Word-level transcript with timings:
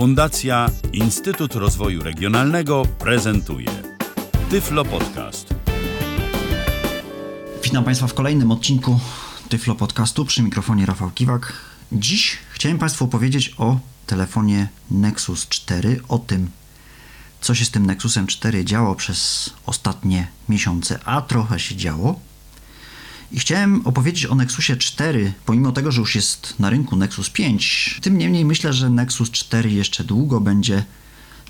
Fundacja 0.00 0.70
Instytut 0.92 1.54
Rozwoju 1.54 2.02
Regionalnego 2.02 2.82
prezentuje 2.98 3.68
Tyflo 4.50 4.84
Podcast. 4.84 5.54
Witam 7.62 7.84
Państwa 7.84 8.06
w 8.06 8.14
kolejnym 8.14 8.50
odcinku 8.50 9.00
Tyflo 9.48 9.74
Podcastu 9.74 10.24
przy 10.24 10.42
mikrofonie 10.42 10.86
Rafał 10.86 11.10
Kiwak. 11.10 11.52
Dziś 11.92 12.38
chciałem 12.50 12.78
Państwu 12.78 13.04
opowiedzieć 13.04 13.54
o 13.58 13.78
telefonie 14.06 14.68
Nexus 14.90 15.48
4, 15.48 16.00
o 16.08 16.18
tym, 16.18 16.50
co 17.40 17.54
się 17.54 17.64
z 17.64 17.70
tym 17.70 17.86
Nexusem 17.86 18.26
4 18.26 18.64
działo 18.64 18.94
przez 18.94 19.50
ostatnie 19.66 20.28
miesiące, 20.48 20.98
a 21.04 21.20
trochę 21.20 21.60
się 21.60 21.76
działo. 21.76 22.20
I 23.32 23.38
chciałem 23.38 23.86
opowiedzieć 23.86 24.26
o 24.26 24.34
Nexusie 24.34 24.76
4, 24.76 25.32
pomimo 25.46 25.72
tego, 25.72 25.92
że 25.92 26.00
już 26.00 26.14
jest 26.14 26.54
na 26.58 26.70
rynku 26.70 26.96
Nexus 26.96 27.30
5. 27.30 27.98
Tym 28.02 28.18
niemniej 28.18 28.44
myślę, 28.44 28.72
że 28.72 28.90
Nexus 28.90 29.30
4 29.30 29.70
jeszcze 29.70 30.04
długo 30.04 30.40
będzie 30.40 30.84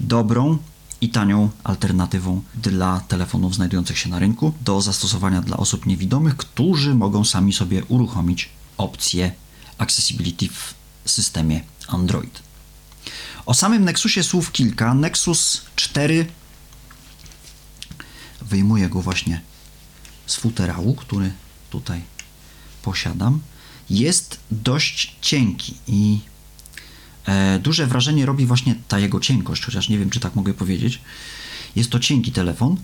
dobrą 0.00 0.58
i 1.00 1.08
tanią 1.08 1.50
alternatywą 1.64 2.42
dla 2.54 3.00
telefonów 3.00 3.54
znajdujących 3.54 3.98
się 3.98 4.08
na 4.08 4.18
rynku 4.18 4.52
do 4.60 4.80
zastosowania 4.80 5.40
dla 5.40 5.56
osób 5.56 5.86
niewidomych, 5.86 6.36
którzy 6.36 6.94
mogą 6.94 7.24
sami 7.24 7.52
sobie 7.52 7.84
uruchomić 7.84 8.48
opcję 8.76 9.32
Accessibility 9.78 10.48
w 10.48 10.74
systemie 11.06 11.60
Android. 11.88 12.42
O 13.46 13.54
samym 13.54 13.84
Nexusie 13.84 14.22
słów 14.22 14.52
kilka. 14.52 14.94
Nexus 14.94 15.62
4 15.76 16.26
wyjmuję 18.42 18.88
go 18.88 19.02
właśnie 19.02 19.40
z 20.26 20.36
futerału, 20.36 20.94
który 20.94 21.32
tutaj 21.70 22.00
posiadam, 22.82 23.40
jest 23.90 24.40
dość 24.50 25.16
cienki 25.20 25.74
i 25.86 26.18
e, 27.26 27.58
duże 27.58 27.86
wrażenie 27.86 28.26
robi 28.26 28.46
właśnie 28.46 28.74
ta 28.88 28.98
jego 28.98 29.20
cienkość, 29.20 29.64
chociaż 29.64 29.88
nie 29.88 29.98
wiem, 29.98 30.10
czy 30.10 30.20
tak 30.20 30.34
mogę 30.34 30.54
powiedzieć. 30.54 31.00
Jest 31.76 31.90
to 31.90 32.00
cienki 32.00 32.32
telefon, 32.32 32.76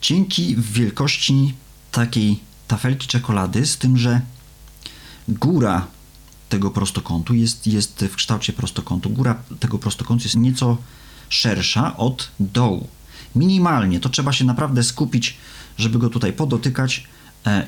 cienki 0.00 0.56
w 0.56 0.72
wielkości 0.72 1.54
takiej 1.92 2.40
tafelki 2.68 3.06
czekolady, 3.06 3.66
z 3.66 3.78
tym, 3.78 3.98
że 3.98 4.20
góra 5.28 5.86
tego 6.48 6.70
prostokątu 6.70 7.34
jest, 7.34 7.66
jest 7.66 8.04
w 8.10 8.16
kształcie 8.16 8.52
prostokątu. 8.52 9.10
Góra 9.10 9.34
tego 9.60 9.78
prostokątu 9.78 10.24
jest 10.24 10.36
nieco 10.36 10.76
szersza 11.28 11.96
od 11.96 12.30
dołu. 12.40 12.88
Minimalnie, 13.34 14.00
to 14.00 14.08
trzeba 14.08 14.32
się 14.32 14.44
naprawdę 14.44 14.82
skupić, 14.82 15.36
żeby 15.78 15.98
go 15.98 16.10
tutaj 16.10 16.32
podotykać 16.32 17.04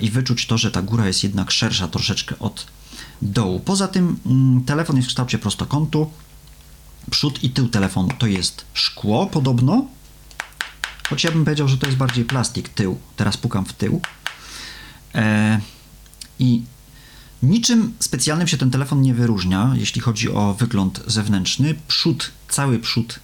i 0.00 0.10
wyczuć 0.10 0.46
to, 0.46 0.58
że 0.58 0.70
ta 0.70 0.82
góra 0.82 1.06
jest 1.06 1.24
jednak 1.24 1.50
szersza 1.50 1.88
troszeczkę 1.88 2.38
od 2.38 2.66
dołu. 3.22 3.60
Poza 3.60 3.88
tym 3.88 4.18
mm, 4.26 4.64
telefon 4.64 4.96
jest 4.96 5.08
w 5.08 5.08
kształcie 5.08 5.38
prostokątu. 5.38 6.10
Przód 7.10 7.44
i 7.44 7.50
tył 7.50 7.68
telefonu 7.68 8.08
to 8.18 8.26
jest 8.26 8.64
szkło 8.74 9.26
podobno, 9.26 9.86
choć 11.08 11.24
ja 11.24 11.30
bym 11.30 11.44
powiedział, 11.44 11.68
że 11.68 11.78
to 11.78 11.86
jest 11.86 11.98
bardziej 11.98 12.24
plastik 12.24 12.68
tył. 12.68 12.98
Teraz 13.16 13.36
pukam 13.36 13.64
w 13.64 13.72
tył. 13.72 14.00
E, 15.14 15.60
I 16.38 16.62
niczym 17.42 17.94
specjalnym 18.00 18.48
się 18.48 18.56
ten 18.56 18.70
telefon 18.70 19.02
nie 19.02 19.14
wyróżnia, 19.14 19.74
jeśli 19.76 20.00
chodzi 20.00 20.30
o 20.30 20.54
wygląd 20.54 21.00
zewnętrzny. 21.06 21.74
Przód, 21.88 22.30
cały 22.48 22.78
przód 22.78 23.18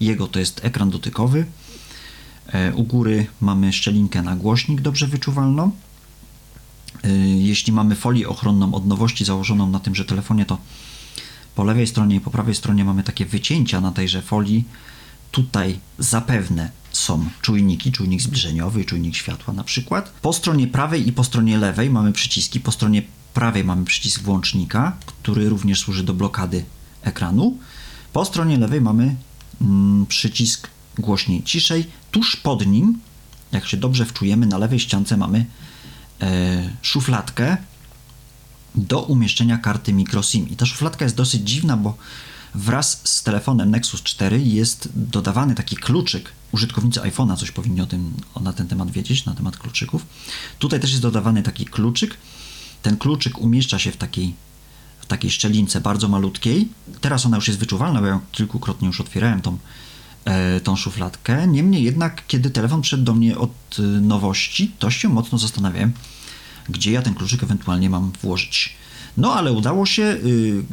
jego 0.00 0.26
to 0.26 0.38
jest 0.38 0.64
ekran 0.64 0.90
dotykowy. 0.90 1.46
E, 2.46 2.74
u 2.74 2.82
góry 2.84 3.26
mamy 3.40 3.72
szczelinkę 3.72 4.22
na 4.22 4.36
głośnik 4.36 4.80
dobrze 4.80 5.06
wyczuwalną. 5.06 5.70
Y, 7.04 7.08
jeśli 7.38 7.72
mamy 7.72 7.94
folię 7.94 8.28
ochronną 8.28 8.74
od 8.74 8.86
nowości 8.86 9.24
założoną 9.24 9.70
na 9.70 9.80
tymże 9.80 10.04
telefonie, 10.04 10.46
to 10.46 10.58
po 11.54 11.64
lewej 11.64 11.86
stronie 11.86 12.16
i 12.16 12.20
po 12.20 12.30
prawej 12.30 12.54
stronie 12.54 12.84
mamy 12.84 13.02
takie 13.02 13.26
wycięcia 13.26 13.80
na 13.80 13.92
tejże 13.92 14.22
folii. 14.22 14.64
Tutaj 15.30 15.78
zapewne 15.98 16.70
są 16.92 17.24
czujniki, 17.42 17.92
czujnik 17.92 18.22
zbliżeniowy, 18.22 18.84
czujnik 18.84 19.16
światła 19.16 19.54
na 19.54 19.64
przykład. 19.64 20.12
Po 20.22 20.32
stronie 20.32 20.66
prawej 20.66 21.08
i 21.08 21.12
po 21.12 21.24
stronie 21.24 21.58
lewej 21.58 21.90
mamy 21.90 22.12
przyciski. 22.12 22.60
Po 22.60 22.72
stronie 22.72 23.02
prawej 23.34 23.64
mamy 23.64 23.84
przycisk 23.84 24.22
włącznika, 24.22 24.96
który 25.06 25.48
również 25.48 25.80
służy 25.80 26.02
do 26.04 26.14
blokady 26.14 26.64
ekranu. 27.02 27.58
Po 28.12 28.24
stronie 28.24 28.58
lewej 28.58 28.80
mamy 28.80 29.16
mm, 29.60 30.06
przycisk 30.06 30.68
głośniej 30.98 31.42
ciszej. 31.42 31.86
Tuż 32.10 32.36
pod 32.36 32.66
nim, 32.66 32.98
jak 33.52 33.66
się 33.66 33.76
dobrze 33.76 34.04
wczujemy, 34.04 34.46
na 34.46 34.58
lewej 34.58 34.80
ściance 34.80 35.16
mamy 35.16 35.46
szufladkę 36.82 37.56
do 38.74 39.02
umieszczenia 39.02 39.58
karty 39.58 39.92
microSIM. 39.92 40.48
I 40.48 40.56
ta 40.56 40.66
szufladka 40.66 41.04
jest 41.04 41.16
dosyć 41.16 41.42
dziwna, 41.42 41.76
bo 41.76 41.96
wraz 42.54 43.00
z 43.04 43.22
telefonem 43.22 43.70
Nexus 43.70 44.02
4 44.02 44.42
jest 44.42 44.88
dodawany 44.94 45.54
taki 45.54 45.76
kluczyk. 45.76 46.32
Użytkownicy 46.52 47.00
iPhone'a 47.00 47.36
coś 47.36 47.50
powinni 47.50 47.80
o 47.80 47.86
tym, 47.86 48.14
na 48.40 48.52
ten 48.52 48.68
temat 48.68 48.90
wiedzieć, 48.90 49.24
na 49.24 49.34
temat 49.34 49.56
kluczyków. 49.56 50.06
Tutaj 50.58 50.80
też 50.80 50.90
jest 50.90 51.02
dodawany 51.02 51.42
taki 51.42 51.64
kluczyk. 51.64 52.16
Ten 52.82 52.96
kluczyk 52.96 53.38
umieszcza 53.38 53.78
się 53.78 53.92
w 53.92 53.96
takiej, 53.96 54.34
w 55.00 55.06
takiej 55.06 55.30
szczelince 55.30 55.80
bardzo 55.80 56.08
malutkiej. 56.08 56.68
Teraz 57.00 57.26
ona 57.26 57.36
już 57.36 57.48
jest 57.48 57.60
wyczuwalna, 57.60 58.00
bo 58.00 58.06
ja 58.06 58.20
kilkukrotnie 58.32 58.86
już 58.86 59.00
otwierałem 59.00 59.42
tą 59.42 59.52
E, 59.52 59.58
tą 60.64 60.76
szufladkę. 60.76 61.46
Niemniej 61.46 61.82
jednak, 61.82 62.22
kiedy 62.26 62.50
telefon 62.50 62.82
przyszedł 62.82 63.04
do 63.04 63.14
mnie 63.14 63.38
od 63.38 63.50
e, 63.78 63.82
nowości, 63.82 64.72
to 64.78 64.90
się 64.90 65.08
mocno 65.08 65.38
zastanawiałem, 65.38 65.92
gdzie 66.68 66.92
ja 66.92 67.02
ten 67.02 67.14
kluczyk 67.14 67.42
ewentualnie 67.42 67.90
mam 67.90 68.12
włożyć. 68.22 68.76
No 69.16 69.34
ale 69.34 69.52
udało 69.52 69.86
się, 69.86 70.02
y, 70.02 70.64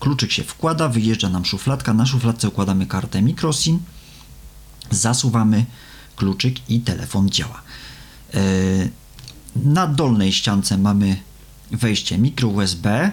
kluczyk 0.00 0.32
się 0.32 0.44
wkłada, 0.44 0.88
wyjeżdża 0.88 1.28
nam 1.28 1.44
szufladka, 1.44 1.94
na 1.94 2.06
szufladce 2.06 2.48
układamy 2.48 2.86
kartę 2.86 3.22
microSIM, 3.22 3.78
zasuwamy 4.90 5.64
kluczyk 6.16 6.70
i 6.70 6.80
telefon 6.80 7.30
działa. 7.30 7.62
E, 8.34 8.40
na 9.56 9.86
dolnej 9.86 10.32
ściance 10.32 10.78
mamy 10.78 11.16
wejście 11.70 12.18
micro 12.18 12.48
USB, 12.48 13.12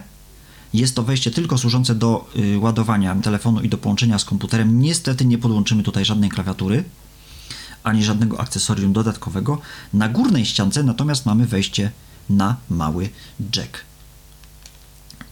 jest 0.73 0.95
to 0.95 1.03
wejście 1.03 1.31
tylko 1.31 1.57
służące 1.57 1.95
do 1.95 2.29
y, 2.35 2.59
ładowania 2.59 3.15
telefonu 3.15 3.61
i 3.61 3.69
do 3.69 3.77
połączenia 3.77 4.19
z 4.19 4.25
komputerem. 4.25 4.81
Niestety 4.81 5.25
nie 5.25 5.37
podłączymy 5.37 5.83
tutaj 5.83 6.05
żadnej 6.05 6.29
klawiatury 6.29 6.83
ani 7.83 8.03
żadnego 8.03 8.39
akcesorium 8.39 8.93
dodatkowego. 8.93 9.61
Na 9.93 10.09
górnej 10.09 10.45
ściance 10.45 10.83
natomiast 10.83 11.25
mamy 11.25 11.45
wejście 11.45 11.91
na 12.29 12.55
mały 12.69 13.09
jack. 13.55 13.77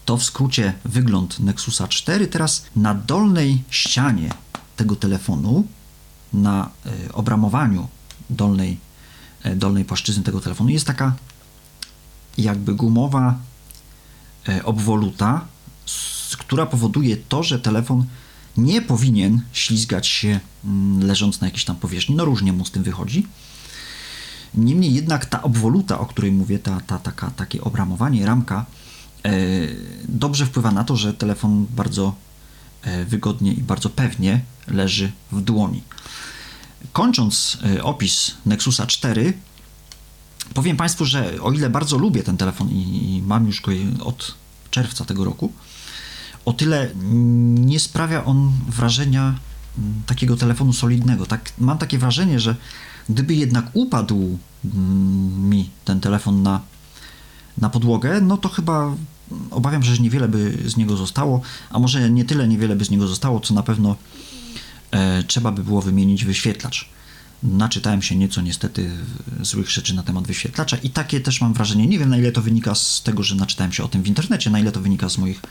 To 0.05 0.17
w 0.17 0.23
skrócie 0.23 0.73
wygląd 0.85 1.39
Nexusa 1.39 1.87
4. 1.87 2.27
Teraz 2.27 2.65
na 2.75 2.93
dolnej 2.93 3.63
ścianie 3.69 4.29
tego 4.75 4.95
telefonu, 4.95 5.67
na 6.33 6.69
y, 7.07 7.13
obramowaniu 7.13 7.87
dolnej, 8.29 8.77
y, 9.45 9.55
dolnej 9.55 9.85
płaszczyzny 9.85 10.23
tego 10.23 10.41
telefonu 10.41 10.69
jest 10.69 10.87
taka 10.87 11.15
jakby 12.37 12.73
gumowa 12.73 13.39
obwoluta, 14.63 15.45
która 16.37 16.65
powoduje 16.65 17.17
to, 17.17 17.43
że 17.43 17.59
telefon 17.59 18.05
nie 18.57 18.81
powinien 18.81 19.41
ślizgać 19.53 20.07
się 20.07 20.39
mm, 20.65 21.07
leżąc 21.07 21.41
na 21.41 21.47
jakiejś 21.47 21.65
tam 21.65 21.75
powierzchni. 21.75 22.15
No 22.15 22.25
różnie 22.25 22.53
mu 22.53 22.65
z 22.65 22.71
tym 22.71 22.83
wychodzi. 22.83 23.27
Niemniej 24.53 24.93
jednak 24.93 25.25
ta 25.25 25.41
obwoluta, 25.43 25.99
o 25.99 26.05
której 26.05 26.31
mówię, 26.31 26.59
ta, 26.59 26.81
ta, 26.81 26.99
taka, 26.99 27.31
takie 27.31 27.61
obramowanie, 27.61 28.25
ramka, 28.25 28.65
e, 29.25 29.31
dobrze 30.07 30.45
wpływa 30.45 30.71
na 30.71 30.83
to, 30.83 30.95
że 30.95 31.13
telefon 31.13 31.65
bardzo 31.69 32.15
e, 32.81 33.05
wygodnie 33.05 33.53
i 33.53 33.61
bardzo 33.61 33.89
pewnie 33.89 34.41
leży 34.67 35.11
w 35.31 35.41
dłoni. 35.41 35.83
Kończąc 36.93 37.57
e, 37.75 37.83
opis 37.83 38.31
Nexusa 38.45 38.85
4, 38.85 39.33
Powiem 40.53 40.77
Państwu, 40.77 41.05
że 41.05 41.41
o 41.41 41.51
ile 41.51 41.69
bardzo 41.69 41.97
lubię 41.97 42.23
ten 42.23 42.37
telefon 42.37 42.69
i, 42.69 43.15
i 43.15 43.21
mam 43.21 43.47
już 43.47 43.61
go 43.61 43.71
od 44.03 44.35
czerwca 44.71 45.05
tego 45.05 45.25
roku, 45.25 45.51
o 46.45 46.53
tyle 46.53 46.91
nie 47.55 47.79
sprawia 47.79 48.25
on 48.25 48.51
wrażenia 48.67 49.35
mm, 49.77 50.01
takiego 50.05 50.37
telefonu 50.37 50.73
solidnego. 50.73 51.25
Tak, 51.25 51.51
mam 51.57 51.77
takie 51.77 51.97
wrażenie, 51.97 52.39
że 52.39 52.55
gdyby 53.09 53.35
jednak 53.35 53.65
upadł 53.73 54.37
mm, 54.65 55.49
mi 55.49 55.69
ten 55.85 55.99
telefon 55.99 56.43
na, 56.43 56.61
na 57.57 57.69
podłogę, 57.69 58.21
no 58.21 58.37
to 58.37 58.49
chyba 58.49 58.95
obawiam 59.51 59.83
się, 59.83 59.95
że 59.95 60.01
niewiele 60.01 60.27
by 60.27 60.57
z 60.65 60.77
niego 60.77 60.97
zostało, 60.97 61.41
a 61.69 61.79
może 61.79 62.09
nie 62.09 62.25
tyle 62.25 62.47
niewiele 62.47 62.75
by 62.75 62.85
z 62.85 62.89
niego 62.89 63.07
zostało, 63.07 63.39
co 63.39 63.53
na 63.53 63.63
pewno 63.63 63.95
e, 64.91 65.23
trzeba 65.23 65.51
by 65.51 65.63
było 65.63 65.81
wymienić 65.81 66.25
wyświetlacz 66.25 66.89
naczytałem 67.43 68.01
się 68.01 68.15
nieco 68.15 68.41
niestety 68.41 68.91
złych 69.41 69.69
rzeczy 69.69 69.95
na 69.95 70.03
temat 70.03 70.27
wyświetlacza 70.27 70.77
i 70.77 70.89
takie 70.89 71.19
też 71.19 71.41
mam 71.41 71.53
wrażenie, 71.53 71.87
nie 71.87 71.99
wiem 71.99 72.09
na 72.09 72.17
ile 72.17 72.31
to 72.31 72.41
wynika 72.41 72.75
z 72.75 73.03
tego, 73.03 73.23
że 73.23 73.35
naczytałem 73.35 73.71
się 73.73 73.83
o 73.83 73.87
tym 73.87 74.03
w 74.03 74.07
internecie, 74.07 74.49
na 74.49 74.59
ile 74.59 74.71
to 74.71 74.81
wynika 74.81 75.09
z 75.09 75.17
moich 75.17 75.41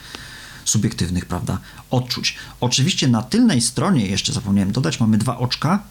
subiektywnych, 0.65 1.27
prawda, 1.27 1.59
odczuć. 1.91 2.37
Oczywiście 2.61 3.09
na 3.09 3.23
tylnej 3.23 3.61
stronie, 3.61 4.07
jeszcze 4.07 4.33
zapomniałem 4.33 4.73
dodać, 4.73 5.01
mamy 5.01 5.19
dwa 5.19 5.39
oczka, 5.39 5.83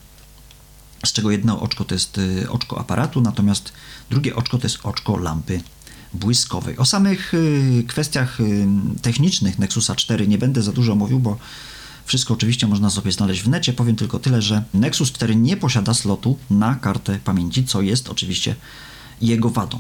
z 1.06 1.14
czego 1.14 1.32
jedno 1.32 1.62
oczko 1.62 1.86
to 1.86 1.96
jest 1.96 2.18
y, 2.18 2.50
oczko 2.50 2.80
aparatu, 2.80 3.22
natomiast 3.22 3.74
drugie 4.10 4.36
oczko 4.36 4.58
to 4.58 4.66
jest 4.66 4.80
oczko 4.84 5.18
lampy 5.18 5.62
błyskowej. 6.14 6.78
O 6.78 6.86
samych 6.86 7.34
y, 7.34 7.84
kwestiach 7.88 8.40
y, 8.40 8.68
technicznych 9.02 9.60
Nexusa 9.60 9.96
4 9.96 10.28
nie 10.28 10.38
będę 10.38 10.62
za 10.62 10.72
dużo 10.72 10.96
mówił, 10.96 11.20
bo 11.20 11.38
Wszystko 12.06 12.34
oczywiście 12.34 12.68
można 12.68 12.90
sobie 12.90 13.12
znaleźć 13.12 13.42
w 13.42 13.48
necie. 13.48 13.74
Powiem 13.74 13.96
tylko 13.96 14.20
tyle, 14.20 14.42
że 14.42 14.64
Nexus 14.74 15.12
4 15.12 15.36
nie 15.36 15.58
posiada 15.58 15.94
slotu 15.94 16.38
na 16.50 16.76
kartę 16.76 17.20
pamięci, 17.24 17.66
co 17.66 17.82
jest 17.82 18.10
oczywiście 18.10 18.56
jego 19.22 19.50
wadą. 19.50 19.80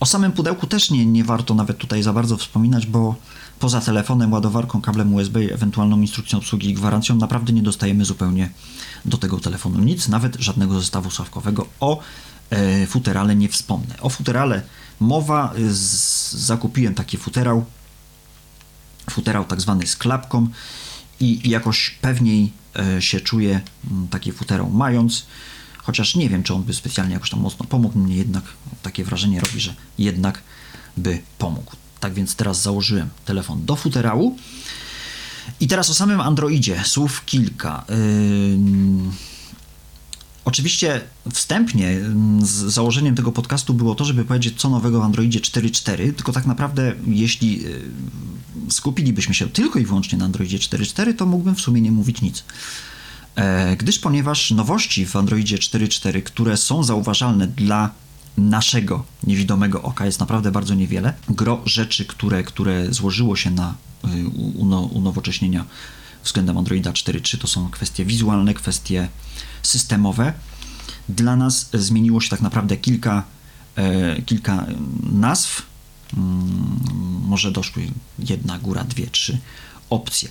O 0.00 0.06
samym 0.06 0.32
pudełku 0.32 0.66
też 0.66 0.90
nie, 0.90 1.06
nie 1.06 1.24
warto 1.24 1.54
nawet 1.54 1.78
tutaj 1.78 2.02
za 2.02 2.12
bardzo 2.12 2.36
wspominać, 2.36 2.86
bo 2.86 3.14
poza 3.58 3.80
telefonem, 3.80 4.32
ładowarką, 4.32 4.80
kablem 4.80 5.14
USB, 5.14 5.40
ewentualną 5.40 6.00
instrukcją 6.00 6.38
obsługi 6.38 6.70
i 6.70 6.74
gwarancją, 6.74 7.16
naprawdę 7.16 7.52
nie 7.52 7.62
dostajemy 7.62 8.04
zupełnie 8.04 8.50
do 9.04 9.18
tego 9.18 9.40
telefonu 9.40 9.78
nic, 9.78 10.08
nawet 10.08 10.36
żadnego 10.36 10.80
zestawu 10.80 11.10
sławkowego. 11.10 11.66
O 11.80 12.00
e, 12.50 12.86
futerale 12.86 13.36
nie 13.36 13.48
wspomnę. 13.48 13.94
O 14.00 14.08
futerale 14.08 14.62
mowa, 15.00 15.54
z, 15.68 16.32
zakupiłem 16.32 16.94
taki 16.94 17.16
futerał, 17.16 17.64
futerał 19.10 19.44
tak 19.44 19.60
zwany 19.60 19.86
z 19.86 19.96
klapką 19.96 20.48
i 21.20 21.50
jakoś 21.50 21.90
pewniej 22.00 22.52
e, 22.78 23.02
się 23.02 23.20
czuję 23.20 23.60
m, 23.90 24.08
taki 24.10 24.32
futerał 24.32 24.70
mając, 24.70 25.26
chociaż 25.78 26.14
nie 26.14 26.28
wiem, 26.28 26.42
czy 26.42 26.54
on 26.54 26.62
by 26.62 26.74
specjalnie 26.74 27.14
jakoś 27.14 27.30
tam 27.30 27.40
mocno 27.40 27.66
pomógł, 27.66 27.98
mnie 27.98 28.16
jednak 28.16 28.44
takie 28.82 29.04
wrażenie 29.04 29.40
robi, 29.40 29.60
że 29.60 29.74
jednak 29.98 30.42
by 30.96 31.22
pomógł. 31.38 31.72
Tak 32.00 32.14
więc 32.14 32.36
teraz 32.36 32.62
założyłem 32.62 33.08
telefon 33.24 33.64
do 33.64 33.76
futerału. 33.76 34.36
I 35.60 35.68
teraz 35.68 35.90
o 35.90 35.94
samym 35.94 36.20
Androidzie, 36.20 36.82
słów 36.84 37.24
kilka. 37.24 37.84
Ym, 37.90 39.12
Oczywiście 40.46 41.00
wstępnie 41.32 41.90
ym, 41.90 42.46
z 42.46 42.50
założeniem 42.50 43.14
tego 43.14 43.32
podcastu 43.32 43.74
było 43.74 43.94
to, 43.94 44.04
żeby 44.04 44.24
powiedzieć 44.24 44.60
co 44.60 44.70
nowego 44.70 45.00
w 45.00 45.04
Androidzie 45.04 45.40
4.4, 45.40 45.96
tylko 46.12 46.32
tak 46.32 46.46
naprawdę 46.46 46.92
jeśli 47.06 47.62
yy, 47.62 47.80
skupilibyśmy 48.68 49.34
się 49.34 49.46
tylko 49.46 49.78
i 49.78 49.84
wyłącznie 49.84 50.18
na 50.18 50.24
Androidzie 50.24 50.58
4.4, 50.58 51.14
to 51.14 51.26
mógłbym 51.26 51.54
w 51.54 51.60
sumie 51.60 51.80
nie 51.80 51.92
mówić 51.92 52.22
nic. 52.22 52.44
E, 53.36 53.76
Gdyż 53.76 53.98
ponieważ 53.98 54.50
nowości 54.50 55.06
w 55.06 55.16
Androidzie 55.16 55.56
4.4, 55.56 56.22
które 56.22 56.56
są 56.56 56.84
zauważalne 56.84 57.46
dla 57.46 57.90
naszego 58.38 59.04
niewidomego 59.22 59.82
oka 59.82 60.06
jest 60.06 60.20
naprawdę 60.20 60.50
bardzo 60.50 60.74
niewiele. 60.74 61.14
Gro 61.28 61.62
rzeczy, 61.64 62.04
które, 62.04 62.42
które 62.42 62.92
złożyło 62.92 63.36
się 63.36 63.50
na 63.50 63.74
y, 64.04 64.28
uno, 64.54 64.80
unowocześnienia 64.80 65.64
względem 66.26 66.58
Androida 66.58 66.92
4.3 66.92 67.38
to 67.38 67.46
są 67.46 67.70
kwestie 67.70 68.04
wizualne, 68.04 68.54
kwestie 68.54 69.08
systemowe. 69.62 70.32
Dla 71.08 71.36
nas 71.36 71.70
zmieniło 71.72 72.20
się 72.20 72.28
tak 72.28 72.40
naprawdę 72.40 72.76
kilka, 72.76 73.24
e, 73.76 74.22
kilka 74.22 74.66
nazw. 75.02 75.62
Mm, 76.16 76.80
może 77.22 77.52
doszły 77.52 77.82
jedna, 78.18 78.58
góra, 78.58 78.84
dwie, 78.84 79.06
trzy 79.06 79.38
opcje. 79.90 80.28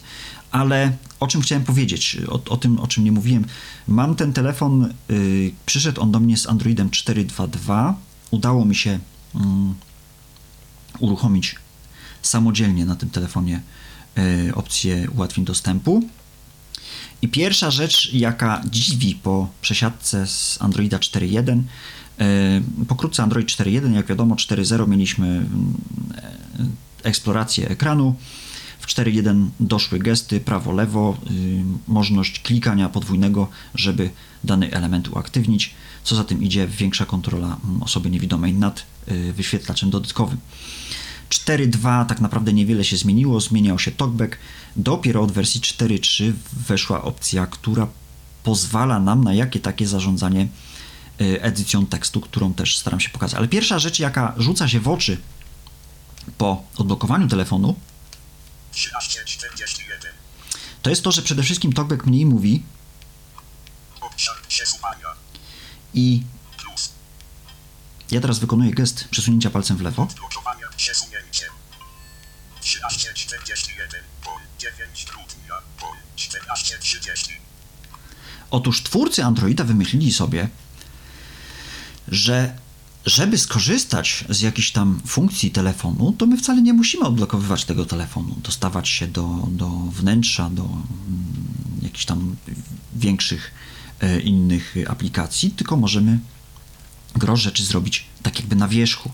Ale 0.51 0.97
o 1.19 1.27
czym 1.27 1.41
chciałem 1.41 1.63
powiedzieć, 1.63 2.17
o, 2.27 2.41
o 2.49 2.57
tym, 2.57 2.79
o 2.79 2.87
czym 2.87 3.03
nie 3.03 3.11
mówiłem. 3.11 3.45
Mam 3.87 4.15
ten 4.15 4.33
telefon, 4.33 4.93
y, 5.09 5.51
przyszedł 5.65 6.01
on 6.01 6.11
do 6.11 6.19
mnie 6.19 6.37
z 6.37 6.47
Androidem 6.47 6.89
4.2.2. 6.89 7.93
Udało 8.31 8.65
mi 8.65 8.75
się 8.75 8.99
mm, 9.35 9.75
uruchomić 10.99 11.55
samodzielnie 12.21 12.85
na 12.85 12.95
tym 12.95 13.09
telefonie 13.09 13.61
opcję 14.55 15.07
ułatwień 15.15 15.45
dostępu. 15.45 16.03
I 17.21 17.27
pierwsza 17.27 17.71
rzecz, 17.71 18.13
jaka 18.13 18.61
dziwi 18.65 19.15
po 19.15 19.49
przesiadce 19.61 20.27
z 20.27 20.57
Androida 20.61 20.97
4.1, 20.97 21.61
y, 22.81 22.85
pokrótce 22.85 23.23
Android 23.23 23.47
4.1, 23.47 23.93
jak 23.93 24.05
wiadomo 24.05 24.35
4.0 24.35 24.87
mieliśmy 24.87 25.45
e, 26.17 26.35
eksplorację 27.03 27.69
ekranu, 27.69 28.15
w 28.79 28.87
4.1 28.87 29.47
doszły 29.59 29.99
gesty 29.99 30.39
prawo-lewo, 30.39 31.17
możliwość 31.87 32.39
klikania 32.39 32.89
podwójnego, 32.89 33.47
żeby 33.75 34.09
dany 34.43 34.71
element 34.71 35.07
uaktywnić. 35.07 35.73
Co 36.03 36.15
za 36.15 36.23
tym 36.23 36.43
idzie, 36.43 36.67
większa 36.67 37.05
kontrola 37.05 37.57
osoby 37.81 38.09
niewidomej 38.09 38.53
nad 38.53 38.85
wyświetlaczem 39.33 39.89
dodatkowym. 39.89 40.37
4.2 41.29 42.05
tak 42.05 42.21
naprawdę 42.21 42.53
niewiele 42.53 42.83
się 42.83 42.97
zmieniło, 42.97 43.39
zmieniał 43.39 43.79
się 43.79 43.91
talkback. 43.91 44.37
Dopiero 44.75 45.21
od 45.21 45.31
wersji 45.31 45.61
4.3 45.61 46.33
weszła 46.53 47.03
opcja, 47.03 47.47
która 47.47 47.87
pozwala 48.43 48.99
nam 48.99 49.23
na 49.23 49.33
jakie 49.33 49.59
takie 49.59 49.87
zarządzanie 49.87 50.47
yy, 51.19 51.41
edycją 51.41 51.85
tekstu, 51.85 52.21
którą 52.21 52.53
też 52.53 52.77
staram 52.77 52.99
się 52.99 53.09
pokazać. 53.09 53.37
Ale 53.37 53.47
pierwsza 53.47 53.79
rzecz, 53.79 53.99
jaka 53.99 54.33
rzuca 54.37 54.67
się 54.67 54.79
w 54.79 54.87
oczy 54.87 55.17
po 56.37 56.63
odblokowaniu 56.77 57.27
telefonu, 57.27 57.75
1341. 58.71 60.11
to 60.81 60.89
jest 60.89 61.03
to, 61.03 61.11
że 61.11 61.21
przede 61.21 61.43
wszystkim 61.43 61.73
talkback 61.73 62.05
mniej 62.05 62.25
mówi 62.25 62.63
i 65.93 66.21
ja 68.11 68.21
teraz 68.21 68.39
wykonuję 68.39 68.71
gest 68.71 69.07
przesunięcia 69.11 69.49
palcem 69.49 69.77
w 69.77 69.81
lewo. 69.81 70.07
Otóż 78.51 78.83
twórcy 78.83 79.23
Androida 79.23 79.63
wymyślili 79.63 80.13
sobie, 80.13 80.49
że 82.07 82.57
żeby 83.05 83.37
skorzystać 83.37 84.25
z 84.29 84.41
jakichś 84.41 84.71
tam 84.71 85.01
funkcji 85.05 85.51
telefonu, 85.51 86.13
to 86.17 86.25
my 86.25 86.37
wcale 86.37 86.61
nie 86.61 86.73
musimy 86.73 87.05
odblokowywać 87.05 87.65
tego 87.65 87.85
telefonu, 87.85 88.35
dostawać 88.43 88.89
się 88.89 89.07
do, 89.07 89.47
do 89.51 89.69
wnętrza, 89.69 90.49
do 90.49 90.63
mm, 90.63 90.83
jakichś 91.81 92.05
tam 92.05 92.35
większych 92.95 93.51
e, 93.99 94.19
innych 94.19 94.75
aplikacji, 94.87 95.51
tylko 95.51 95.77
możemy 95.77 96.19
gro 97.15 97.35
rzeczy 97.35 97.65
zrobić 97.65 98.05
tak 98.23 98.39
jakby 98.39 98.55
na 98.55 98.67
wierzchu. 98.67 99.11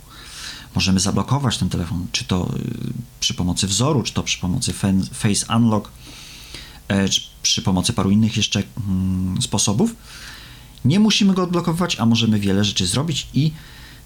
Możemy 0.75 0.99
zablokować 0.99 1.57
ten 1.57 1.69
telefon, 1.69 2.07
czy 2.11 2.25
to 2.25 2.55
y, 2.55 2.93
przy 3.19 3.33
pomocy 3.33 3.67
wzoru, 3.67 4.03
czy 4.03 4.13
to 4.13 4.23
przy 4.23 4.37
pomocy 4.37 4.73
Face 5.13 5.55
Unlock, 5.55 5.91
przy 7.41 7.61
pomocy 7.61 7.93
paru 7.93 8.11
innych 8.11 8.37
jeszcze 8.37 8.63
mm, 8.87 9.41
sposobów. 9.41 9.95
Nie 10.85 10.99
musimy 10.99 11.33
go 11.33 11.43
odblokowywać, 11.43 11.99
a 11.99 12.05
możemy 12.05 12.39
wiele 12.39 12.63
rzeczy 12.63 12.87
zrobić 12.87 13.27
i 13.33 13.51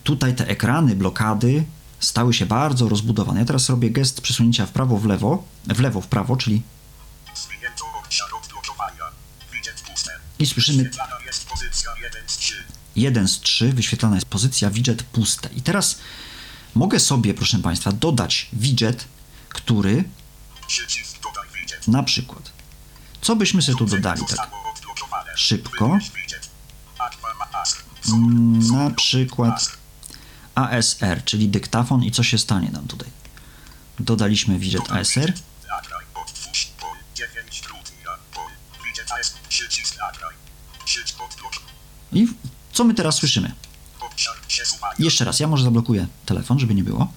tutaj 0.03 0.35
te 0.35 0.47
ekrany, 0.47 0.95
blokady 0.95 1.63
stały 1.99 2.33
się 2.33 2.45
bardzo 2.45 2.89
rozbudowane. 2.89 3.39
Ja 3.39 3.45
teraz 3.45 3.69
robię 3.69 3.89
gest 3.89 4.21
przesunięcia 4.21 4.65
w 4.65 4.71
prawo, 4.71 4.97
w 4.97 5.05
lewo, 5.05 5.43
w 5.67 5.79
lewo, 5.79 6.01
w 6.01 6.07
prawo, 6.07 6.37
czyli 6.37 6.61
i 10.39 10.45
słyszymy 10.45 10.83
1 10.83 10.91
z 12.27 12.37
3. 12.37 12.63
1 12.95 13.27
z 13.27 13.39
3, 13.39 13.73
wyświetlana 13.73 14.15
jest 14.15 14.27
pozycja 14.27 14.69
widget 14.69 15.03
puste. 15.03 15.49
I 15.55 15.61
teraz 15.61 15.99
mogę 16.75 16.99
sobie, 16.99 17.33
proszę 17.33 17.59
Państwa, 17.59 17.91
dodać 17.91 18.49
widget, 18.53 19.05
który 19.49 20.03
na 21.87 22.03
przykład, 22.03 22.51
co 23.25 23.35
byśmy 23.35 23.61
sobie 23.61 23.77
tu 23.77 23.85
dodali, 23.85 24.21
tak? 24.25 24.51
Szybko. 25.35 25.97
Mm, 28.07 28.67
na 28.67 28.91
przykład 28.91 29.77
ASR, 30.55 31.23
czyli 31.25 31.49
dyktafon 31.49 32.03
i 32.03 32.11
co 32.11 32.23
się 32.23 32.37
stanie 32.37 32.71
nam 32.71 32.87
tutaj? 32.87 33.09
Dodaliśmy 33.99 34.59
widget 34.59 34.91
ASR. 34.91 35.33
Nagraj, 35.67 36.05
otwórz, 36.13 36.65
pol 36.79 36.97
9 37.15 37.61
grudnia, 37.61 38.17
pol, 38.33 38.43
widget 38.85 39.11
AS, 39.11 39.33
przycisk 39.49 39.97
nagraj. 39.97 40.35
Przycisk 40.85 41.21
odblok, 41.21 41.53
I 42.13 42.27
co 42.73 42.83
my 42.83 42.93
teraz 42.93 43.15
słyszymy? 43.15 43.51
Jeszcze 44.99 45.25
raz, 45.25 45.39
ja 45.39 45.47
może 45.47 45.63
zablokuję 45.63 46.07
telefon, 46.25 46.59
żeby 46.59 46.75
nie 46.75 46.83
było. 46.83 47.13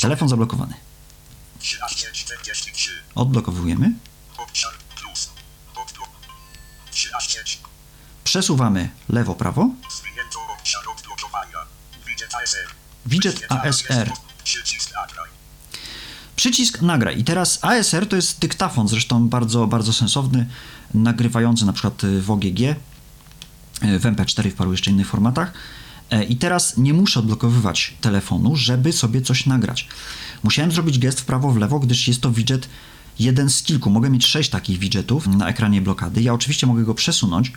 Telefon 0.00 0.28
zablokowany. 0.28 0.74
1343. 1.60 2.90
Odblokowujemy. 3.14 3.92
Przesuwamy 8.26 8.88
lewo, 9.08 9.34
prawo. 9.34 9.70
Zwinięto 9.90 10.38
obszar 10.58 10.82
odblokowania. 10.96 11.58
Widget 13.06 13.46
ASR. 13.48 14.12
Przycisk 16.36 16.82
nagraj. 16.82 17.20
I 17.20 17.24
teraz 17.24 17.58
ASR 17.62 18.08
to 18.08 18.16
jest 18.16 18.38
dyktafon, 18.38 18.88
zresztą 18.88 19.28
bardzo, 19.28 19.66
bardzo 19.66 19.92
sensowny, 19.92 20.46
nagrywający 20.94 21.66
na 21.66 21.72
przykład 21.72 22.02
w 22.20 22.30
OGG, 22.30 22.60
y, 22.60 22.76
w 23.82 24.02
MP4 24.02 24.50
w 24.50 24.54
paru 24.54 24.72
jeszcze 24.72 24.90
innych 24.90 25.08
formatach. 25.08 25.52
E, 26.10 26.24
I 26.24 26.36
teraz 26.36 26.76
nie 26.76 26.94
muszę 26.94 27.20
odblokowywać 27.20 27.94
telefonu, 28.00 28.56
żeby 28.56 28.92
sobie 28.92 29.22
coś 29.22 29.46
nagrać. 29.46 29.88
Musiałem 30.42 30.72
zrobić 30.72 30.98
gest 30.98 31.20
w 31.20 31.24
prawo, 31.24 31.50
w 31.50 31.56
lewo, 31.56 31.78
gdyż 31.78 32.08
jest 32.08 32.20
to 32.20 32.30
widget 32.30 32.68
jeden 33.18 33.50
z 33.50 33.62
kilku. 33.62 33.90
Mogę 33.90 34.10
mieć 34.10 34.26
sześć 34.26 34.50
takich 34.50 34.78
widgetów 34.78 35.26
na 35.26 35.48
ekranie 35.48 35.80
blokady. 35.80 36.22
Ja 36.22 36.34
oczywiście 36.34 36.66
mogę 36.66 36.84
go 36.84 36.94
przesunąć. 36.94 37.52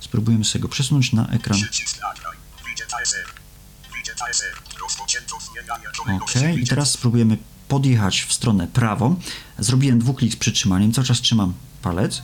Spróbujemy 0.00 0.44
sobie 0.44 0.62
go 0.62 0.68
przesunąć 0.68 1.12
na 1.12 1.28
ekran. 1.28 1.60
Ok, 6.22 6.32
i 6.62 6.66
teraz 6.66 6.90
spróbujemy 6.90 7.38
podjechać 7.68 8.22
w 8.22 8.32
stronę 8.32 8.66
prawą. 8.66 9.20
Zrobiłem 9.58 9.98
dwuklik 9.98 10.32
z 10.32 10.36
przytrzymaniem, 10.36 10.92
cały 10.92 11.06
czas 11.06 11.20
trzymam 11.20 11.54
palec. 11.82 12.22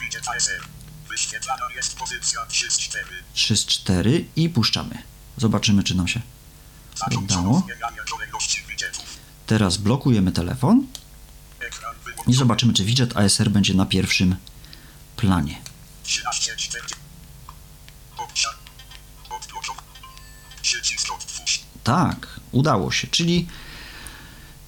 Widget 0.00 0.28
ASR. 0.28 0.68
Wyświetlana 1.08 1.62
jest 1.76 1.96
pozycja 1.96 2.46
3 2.46 2.70
z 2.70 2.78
4. 2.78 3.04
3 3.34 3.56
z 3.56 3.66
4 3.66 4.24
i 4.36 4.48
puszczamy. 4.48 5.02
Zobaczymy, 5.36 5.82
czy 5.82 5.94
nam 5.94 6.08
się 6.08 6.20
Udało. 7.18 7.66
Teraz 9.46 9.76
blokujemy 9.76 10.32
telefon 10.32 10.86
i 12.26 12.34
zobaczymy, 12.34 12.72
czy 12.72 12.84
widget 12.84 13.16
ASR 13.16 13.50
będzie 13.50 13.74
na 13.74 13.86
pierwszym 13.86 14.36
planie. 15.18 15.54
13 16.02 16.56
40. 16.56 16.94
Obszar. 18.16 18.54
Odblokow. 19.30 19.76
Przycisk 20.62 21.12
otwórz. 21.12 21.60
Tak, 21.84 22.40
udało 22.52 22.90
się. 22.90 23.06
Czyli 23.06 23.46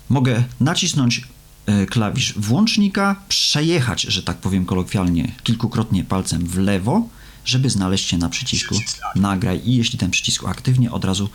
mogę 0.09 0.45
nacisnąć 0.61 1.23
e, 1.67 1.87
klawisz 1.87 2.35
włącznika, 2.39 3.17
przejechać, 3.29 4.03
że 4.03 4.23
tak 4.23 4.37
powiem 4.37 4.67
kolokwialnie, 4.67 5.33
kilkukrotnie 5.43 6.05
palcem 6.05 6.47
w 6.47 6.59
lewo, 6.59 7.09
żeby 7.45 7.71
znaleźć 7.71 8.09
się 8.09 8.19
na 8.19 8.29
przycisku 8.29 8.75
nagraj 9.15 9.61
i 9.65 9.77
jeśli 9.77 9.99
ten 9.99 10.11
przycisk 10.11 10.45
aktywnie, 10.45 10.91
od 10.91 11.05
razu 11.05 11.29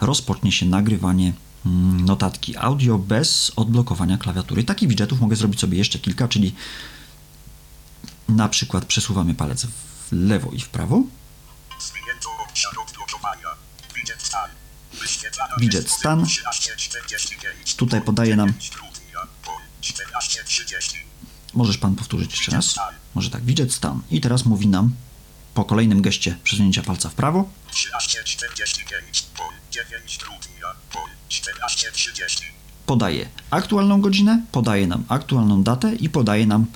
rozpocznie 0.00 0.52
się 0.52 0.66
nagrywanie 0.66 1.32
mm, 1.66 2.04
notatki 2.04 2.56
audio 2.56 2.98
bez 2.98 3.52
odblokowania 3.56 4.18
klawiatury. 4.18 4.64
Takich 4.64 4.88
widgetów 4.88 5.20
mogę 5.20 5.36
zrobić 5.36 5.60
sobie 5.60 5.78
jeszcze 5.78 5.98
kilka, 5.98 6.28
czyli 6.28 6.54
na 8.30 8.48
przykład 8.48 8.84
przesuwamy 8.84 9.34
palec 9.34 9.66
w 9.66 10.12
lewo 10.12 10.50
i 10.50 10.60
w 10.60 10.68
prawo, 10.68 11.02
Zwinięto 11.80 12.28
obszar 12.48 12.72
odblokowania. 12.88 13.48
Widget 13.94 14.22
stan. 14.22 14.50
Wyświetlana 15.00 15.56
Widget 15.60 15.82
jest 15.82 15.96
stan. 15.96 16.20
pozycja 16.20 16.50
13.45. 16.50 17.76
Tutaj 17.76 18.02
podaje 18.02 18.36
nam 18.36 18.48
9 18.48 18.70
grudnia. 18.70 19.20
Po 19.44 19.50
14.30. 19.82 20.96
Możesz 21.54 21.78
pan 21.78 21.94
powtórzyć 21.96 22.30
jeszcze 22.30 22.52
raz? 22.52 22.74
Może 23.14 23.30
tak, 23.30 23.44
widget 23.44 23.72
stan. 23.72 24.02
I 24.10 24.20
teraz 24.20 24.44
mówi 24.44 24.68
nam 24.68 24.94
po 25.54 25.64
kolejnym 25.64 26.02
geście 26.02 26.36
przesunięcia 26.44 26.82
palca 26.82 27.08
w 27.08 27.14
prawo, 27.14 27.48
13.45. 27.72 29.24
Po 29.36 29.42
9 29.70 30.18
grudnia. 30.18 30.74
Po 30.92 30.98
14.30. 31.28 32.42
podaje 32.86 33.28
aktualną 33.50 34.00
godzinę, 34.00 34.42
podaje 34.52 34.86
nam 34.86 35.04
aktualną 35.08 35.62
datę 35.62 35.94
i 35.94 36.08
podaje 36.08 36.46
nam 36.46 36.66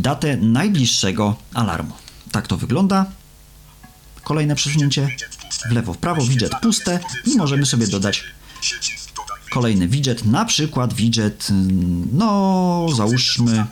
datę 0.00 0.36
najbliższego 0.36 1.36
alarmu. 1.54 1.94
Tak 2.32 2.46
to 2.46 2.56
wygląda. 2.56 3.06
Kolejne 4.24 4.54
przesunięcie 4.54 5.08
w 5.68 5.72
lewo, 5.72 5.94
w 5.94 5.98
prawo, 5.98 6.22
widget 6.22 6.52
puste 6.62 7.00
i 7.24 7.36
możemy 7.36 7.66
sobie 7.66 7.86
dodać 7.86 8.24
kolejny 9.50 9.88
widget, 9.88 10.24
na 10.24 10.44
przykład 10.44 10.94
widget, 10.94 11.48
no 12.12 12.86
załóżmy, 12.96 13.66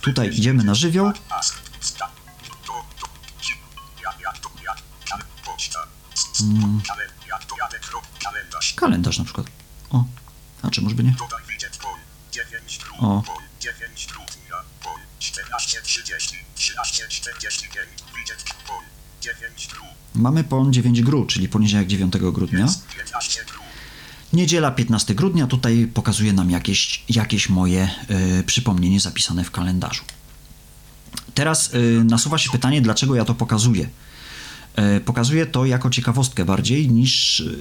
tutaj 0.00 0.28
idziemy 0.28 0.64
na 0.64 0.74
żywioł. 0.74 1.12
Mm. 6.42 6.80
Krop. 7.90 8.04
Kalendarz. 8.76 9.18
na 9.18 9.24
przykład. 9.24 9.46
O, 9.90 10.04
a 10.62 10.70
czy 10.70 10.82
może 10.82 10.94
by 10.94 11.04
nie? 11.04 11.10
Dodaj 11.18 11.40
widget 11.48 11.76
pol. 11.76 11.94
9 12.32 12.78
grudnia. 12.78 13.08
O. 13.08 13.22
14.30. 15.82 16.34
13.45. 16.56 18.16
Widget 18.16 18.44
pol. 18.66 18.82
9 19.20 19.68
grudnia. 19.68 19.94
Mamy 20.14 20.44
pon 20.44 20.72
9 20.72 21.02
gru, 21.02 21.26
czyli 21.26 21.48
poniedziałek 21.48 21.88
9 21.88 22.16
grudnia. 22.16 22.66
15 22.96 23.44
grudnia. 23.44 23.66
Niedziela 24.32 24.70
15 24.70 25.14
grudnia, 25.14 25.46
tutaj 25.46 25.90
pokazuje 25.94 26.32
nam 26.32 26.50
jakieś, 26.50 27.04
jakieś 27.08 27.48
moje 27.48 27.88
y, 28.40 28.44
przypomnienie 28.44 29.00
zapisane 29.00 29.44
w 29.44 29.50
kalendarzu. 29.50 30.04
Teraz 31.34 31.74
y, 31.74 32.04
nasuwa 32.04 32.38
się 32.38 32.50
pytanie, 32.50 32.82
dlaczego 32.82 33.14
ja 33.14 33.24
to 33.24 33.34
pokazuję. 33.34 33.88
Y, 34.96 35.00
pokazuję 35.00 35.46
to 35.46 35.66
jako 35.66 35.90
ciekawostkę 35.90 36.44
bardziej 36.44 36.90
niż 36.90 37.40
y, 37.40 37.58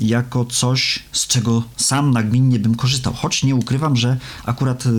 jako 0.00 0.44
coś, 0.44 1.02
z 1.12 1.26
czego 1.26 1.62
sam 1.76 2.10
nagminnie 2.10 2.58
bym 2.58 2.74
korzystał. 2.74 3.12
Choć 3.12 3.42
nie 3.42 3.54
ukrywam, 3.54 3.96
że 3.96 4.16
akurat 4.44 4.86
y, 4.86 4.90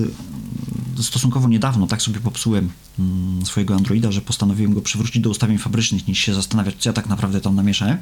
stosunkowo 1.02 1.48
niedawno 1.48 1.88
tak 1.88 2.02
sobie 2.02 2.20
popsułem 2.20 2.70
mm, 3.00 3.46
swojego 3.46 3.76
Androida, 3.76 4.12
że 4.12 4.22
postanowiłem 4.22 4.74
go 4.74 4.82
przywrócić 4.82 5.22
do 5.22 5.30
ustawień 5.30 5.58
fabrycznych, 5.58 6.08
niż 6.08 6.20
się 6.20 6.34
zastanawiać, 6.34 6.76
co 6.80 6.90
ja 6.90 6.94
tak 6.94 7.08
naprawdę 7.08 7.42
tam 7.42 7.56
namieszałem. 7.56 7.98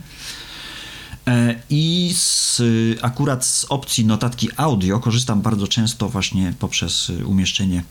E, 1.28 1.56
I 1.70 2.14
z, 2.16 2.62
akurat 3.02 3.46
z 3.46 3.66
opcji 3.66 4.06
notatki 4.06 4.50
audio 4.58 5.00
korzystam 5.00 5.42
bardzo 5.42 5.68
często 5.68 6.10
właśnie 6.10 6.54
poprzez 6.60 7.10
y, 7.10 7.26
umieszczenie 7.26 7.84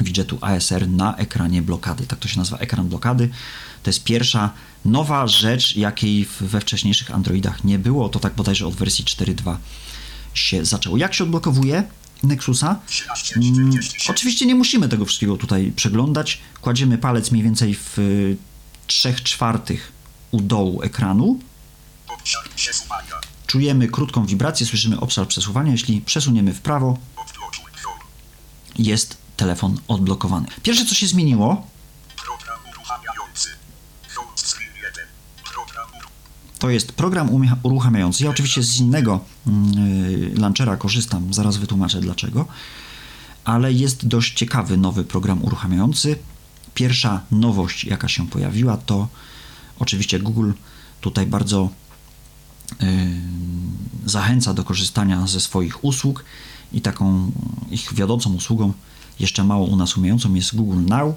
widgetu 0.00 0.38
ASR 0.40 0.88
na 0.88 1.16
ekranie 1.16 1.62
blokady. 1.62 2.06
Tak 2.06 2.18
to 2.18 2.28
się 2.28 2.38
nazywa 2.38 2.58
ekran 2.58 2.88
blokady. 2.88 3.30
To 3.82 3.90
jest 3.90 4.04
pierwsza 4.04 4.50
nowa 4.84 5.26
rzecz, 5.26 5.76
jakiej 5.76 6.26
we 6.40 6.60
wcześniejszych 6.60 7.10
Androidach 7.10 7.64
nie 7.64 7.78
było. 7.78 8.08
To 8.08 8.18
tak 8.18 8.34
bodajże 8.34 8.66
od 8.66 8.74
wersji 8.74 9.04
4.2 9.04 9.56
się 10.34 10.64
zaczęło. 10.64 10.96
Jak 10.96 11.14
się 11.14 11.24
odblokowuje 11.24 11.84
Nexusa? 12.22 12.80
Mm, 13.36 13.70
oczywiście 14.08 14.46
nie 14.46 14.54
musimy 14.54 14.88
tego 14.88 15.04
wszystkiego 15.04 15.36
tutaj 15.36 15.72
przeglądać. 15.76 16.40
Kładziemy 16.60 16.98
palec 16.98 17.30
mniej 17.30 17.44
więcej 17.44 17.74
w 17.74 17.96
3 18.86 19.14
czwartych 19.14 19.92
u 20.30 20.40
dołu 20.40 20.82
ekranu. 20.82 21.38
Czujemy 23.46 23.88
krótką 23.88 24.26
wibrację, 24.26 24.66
słyszymy 24.66 25.00
obszar 25.00 25.28
przesuwania. 25.28 25.72
Jeśli 25.72 26.00
przesuniemy 26.00 26.54
w 26.54 26.60
prawo, 26.60 26.98
jest 28.78 29.16
telefon 29.36 29.80
odblokowany. 29.88 30.46
Pierwsze, 30.62 30.84
co 30.84 30.94
się 30.94 31.06
zmieniło, 31.06 31.66
to 36.60 36.70
jest 36.70 36.92
program 36.92 37.28
uruchamiający. 37.62 38.24
Ja 38.24 38.30
oczywiście 38.30 38.62
z 38.62 38.76
innego 38.76 39.20
yy, 39.46 40.32
launchera 40.34 40.76
korzystam, 40.76 41.34
zaraz 41.34 41.56
wytłumaczę 41.56 42.00
dlaczego, 42.00 42.46
ale 43.44 43.72
jest 43.72 44.06
dość 44.06 44.34
ciekawy 44.34 44.76
nowy 44.76 45.04
program 45.04 45.44
uruchamiający. 45.44 46.16
Pierwsza 46.74 47.20
nowość, 47.30 47.84
jaka 47.84 48.08
się 48.08 48.26
pojawiła, 48.26 48.76
to 48.76 49.08
oczywiście 49.78 50.18
Google 50.18 50.52
tutaj 51.00 51.26
bardzo 51.26 51.68
yy, 52.80 52.88
zachęca 54.06 54.54
do 54.54 54.64
korzystania 54.64 55.26
ze 55.26 55.40
swoich 55.40 55.84
usług 55.84 56.24
i 56.72 56.80
taką 56.80 57.32
ich 57.70 57.94
wiodącą 57.94 58.34
usługą, 58.34 58.72
jeszcze 59.20 59.44
mało 59.44 59.66
u 59.66 59.76
nas 59.76 59.96
umiejącą, 59.96 60.34
jest 60.34 60.56
Google 60.56 60.84
Now, 60.84 61.14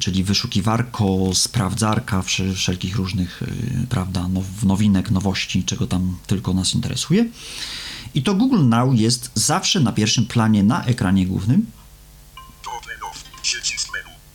czyli 0.00 0.24
wyszukiwarko, 0.24 1.08
sprawdzarka 1.34 2.22
wsze- 2.22 2.54
wszelkich 2.54 2.96
różnych, 2.96 3.42
yy, 3.80 3.86
prawda, 3.86 4.28
now, 4.28 4.44
nowinek, 4.62 5.10
nowości, 5.10 5.64
czego 5.64 5.86
tam 5.86 6.16
tylko 6.26 6.54
nas 6.54 6.74
interesuje. 6.74 7.26
I 8.14 8.22
to 8.22 8.34
Google 8.34 8.68
Now 8.68 8.94
jest 8.94 9.30
zawsze 9.34 9.80
na 9.80 9.92
pierwszym 9.92 10.26
planie 10.26 10.62
na 10.62 10.84
ekranie 10.84 11.26
głównym, 11.26 11.66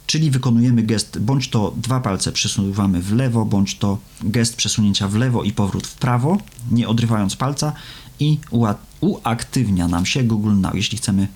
czyli 0.07 0.31
wykonujemy 0.31 0.83
gest 0.83 1.19
bądź 1.19 1.49
to 1.49 1.73
dwa 1.77 1.99
palce 1.99 2.31
przesuwamy 2.31 3.01
w 3.01 3.13
lewo, 3.13 3.45
bądź 3.45 3.77
to 3.77 3.97
gest 4.21 4.55
przesunięcia 4.55 5.07
w 5.07 5.15
lewo 5.15 5.43
i 5.43 5.51
powrót 5.51 5.87
w 5.87 5.93
prawo, 5.95 6.37
nie 6.71 6.87
odrywając 6.87 7.35
palca 7.35 7.73
i 8.19 8.39
ua- 8.51 8.75
uaktywnia 9.01 9.87
nam 9.87 10.05
się 10.05 10.23
Google 10.23 10.55
Now. 10.59 10.75
Jeśli 10.75 10.97
chcemy 10.97 11.27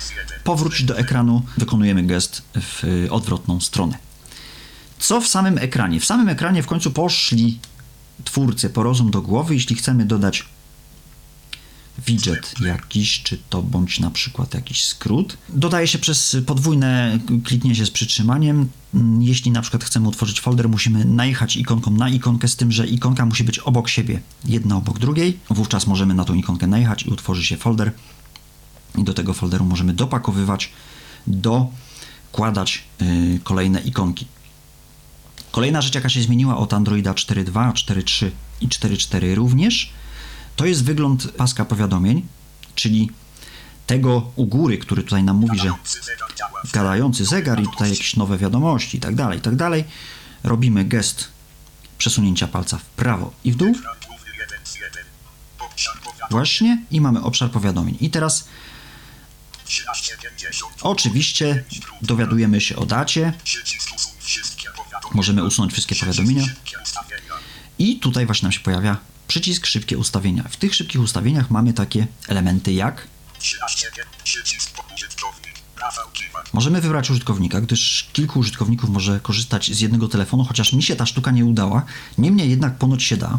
Ekran 0.00 0.08
główny 0.08 0.16
1 0.16 0.26
z 0.26 0.32
1. 0.32 0.44
powrócić 0.44 0.86
do 0.86 0.98
ekranu, 0.98 1.42
wykonujemy 1.58 2.02
gest 2.02 2.42
w 2.54 2.84
y, 2.84 3.10
odwrotną 3.10 3.60
stronę. 3.60 3.98
Co 4.98 5.20
w 5.20 5.28
samym 5.28 5.58
ekranie? 5.58 6.00
W 6.00 6.04
samym 6.04 6.28
ekranie 6.28 6.62
w 6.62 6.66
końcu 6.66 6.90
poszli 6.90 7.58
twórcy 8.24 8.70
po 8.70 8.82
rozum 8.82 9.10
do 9.10 9.22
głowy, 9.22 9.54
jeśli 9.54 9.76
chcemy 9.76 10.04
dodać 10.04 10.44
widget 12.06 12.54
jakiś, 12.60 13.22
czy 13.22 13.38
to 13.50 13.62
bądź 13.62 14.00
na 14.00 14.10
przykład 14.10 14.54
jakiś 14.54 14.84
skrót. 14.84 15.36
Dodaje 15.48 15.86
się 15.86 15.98
przez 15.98 16.36
podwójne 16.46 17.18
kliknięcie 17.44 17.86
z 17.86 17.90
przytrzymaniem. 17.90 18.68
Mm, 18.94 19.22
Jeśli 19.22 19.50
na 19.50 19.62
przykład 19.62 19.84
chcemy 19.84 20.08
utworzyć 20.08 20.40
folder, 20.40 20.68
musimy 20.68 21.04
najechać 21.04 21.56
ikonką 21.56 21.90
na 21.90 22.08
ikonkę, 22.08 22.48
z 22.48 22.56
tym, 22.56 22.72
że 22.72 22.86
ikonka 22.86 23.26
musi 23.26 23.44
być 23.44 23.58
obok 23.58 23.88
siebie, 23.88 24.20
jedna 24.44 24.76
obok 24.76 24.98
drugiej. 24.98 25.38
Wówczas 25.50 25.86
możemy 25.86 26.14
na 26.14 26.24
tą 26.24 26.34
ikonkę 26.34 26.66
najechać 26.66 27.02
i 27.02 27.10
utworzy 27.10 27.44
się 27.44 27.56
folder 27.56 27.92
i 28.98 29.04
do 29.04 29.14
tego 29.14 29.34
folderu 29.34 29.64
możemy 29.64 29.92
dopakowywać, 29.92 30.72
dokładać 31.26 32.84
y, 33.02 33.40
kolejne 33.44 33.80
ikonki. 33.80 34.26
Kolejna 35.50 35.82
rzecz, 35.82 35.94
jaka 35.94 36.08
się 36.08 36.22
zmieniła 36.22 36.56
od 36.56 36.74
Androida 36.74 37.12
4.2, 37.12 37.72
4.3 37.72 38.30
i 38.60 38.68
4.4 38.68 39.34
również, 39.34 39.92
to 40.56 40.66
jest 40.66 40.84
wygląd 40.84 41.32
paska 41.32 41.64
powiadomień, 41.64 42.26
czyli 42.74 43.10
tego 43.86 44.30
u 44.36 44.46
góry, 44.46 44.78
który 44.78 45.02
tutaj 45.02 45.24
nam 45.24 45.36
mówi, 45.36 45.58
że 45.58 45.72
Gadający 46.72 47.24
zegar 47.24 47.62
i 47.62 47.68
tutaj 47.68 47.90
jakieś 47.90 48.16
nowe 48.16 48.38
wiadomości 48.38 48.96
i 48.98 49.00
tak 49.00 49.14
dalej, 49.14 49.38
i 49.38 49.42
tak 49.42 49.56
dalej. 49.56 49.84
Robimy 50.42 50.84
gest 50.84 51.28
przesunięcia 51.98 52.48
palca 52.48 52.78
w 52.78 52.84
prawo 52.84 53.32
i 53.44 53.52
w 53.52 53.56
dół. 53.56 53.68
Ekran 53.68 53.96
główny 54.08 54.30
1 54.38 54.58
z 54.64 54.74
1. 54.74 55.04
Właśnie 56.30 56.84
i 56.90 57.00
mamy 57.00 57.22
obszar 57.22 57.50
powiadomień. 57.50 57.96
I 58.00 58.10
teraz 58.10 58.34
1350. 58.40 58.50
oczywiście 60.82 61.64
dowiadujemy 62.02 62.60
się 62.60 62.76
o 62.76 62.86
dacie. 62.86 63.32
Możemy 65.14 65.44
usunąć 65.44 65.72
wszystkie 65.72 65.94
powiadomienia. 65.94 66.44
I 67.78 67.98
tutaj 67.98 68.26
właśnie 68.26 68.46
nam 68.46 68.52
się 68.52 68.60
pojawia 68.60 68.96
przycisk 69.28 69.66
szybkie 69.66 69.98
ustawienia. 69.98 70.44
W 70.50 70.56
tych 70.56 70.74
szybkich 70.74 71.00
ustawieniach 71.00 71.50
mamy 71.50 71.72
takie 71.72 72.06
elementy 72.28 72.72
jak 72.72 73.06
13 73.38 73.90
Przycisk 74.24 74.70
użytkownik. 74.94 75.54
Rafał 75.80 76.10
Kiwak. 76.12 76.54
Możemy 76.54 76.80
wybrać 76.80 77.10
użytkownika, 77.10 77.60
gdyż 77.60 78.08
kilku 78.12 78.38
użytkowników 78.38 78.90
może 78.90 79.20
korzystać 79.20 79.70
z 79.72 79.80
jednego 79.80 80.08
telefonu, 80.08 80.44
chociaż 80.44 80.72
mi 80.72 80.82
się 80.82 80.96
ta 80.96 81.06
sztuka 81.06 81.30
nie 81.30 81.44
udała. 81.44 81.82
Niemniej 82.18 82.50
jednak 82.50 82.78
ponoć 82.78 83.02
się 83.02 83.16
da. 83.16 83.38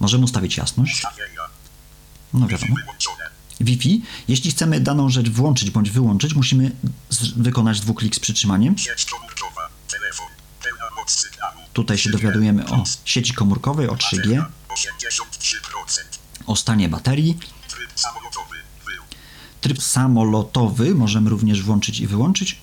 Możemy 0.00 0.24
ustawić 0.24 0.56
jasność. 0.56 1.02
No 2.34 2.46
wiadomo. 2.48 2.74
Wi-Fi. 3.60 4.02
Jeśli 4.28 4.50
chcemy 4.50 4.80
daną 4.80 5.08
rzecz 5.08 5.28
włączyć 5.28 5.70
bądź 5.70 5.90
wyłączyć, 5.90 6.34
musimy 6.34 6.70
wykonać 7.36 7.80
dwuklik 7.80 8.16
z 8.16 8.20
przytrzymaniem. 8.20 8.74
Tutaj 11.72 11.98
się 11.98 12.10
dowiadujemy 12.10 12.66
o 12.66 12.84
sieci 13.04 13.34
komórkowej, 13.34 13.88
o 13.88 13.94
3G, 13.94 14.16
Bateria. 14.16 14.46
83%. 14.68 16.00
o 16.46 16.56
stanie 16.56 16.88
baterii. 16.88 17.38
Tryb 19.60 19.82
samolotowy. 19.82 20.94
Możemy 20.94 21.30
również 21.30 21.62
włączyć 21.62 22.00
i 22.00 22.06
wyłączyć. 22.06 22.58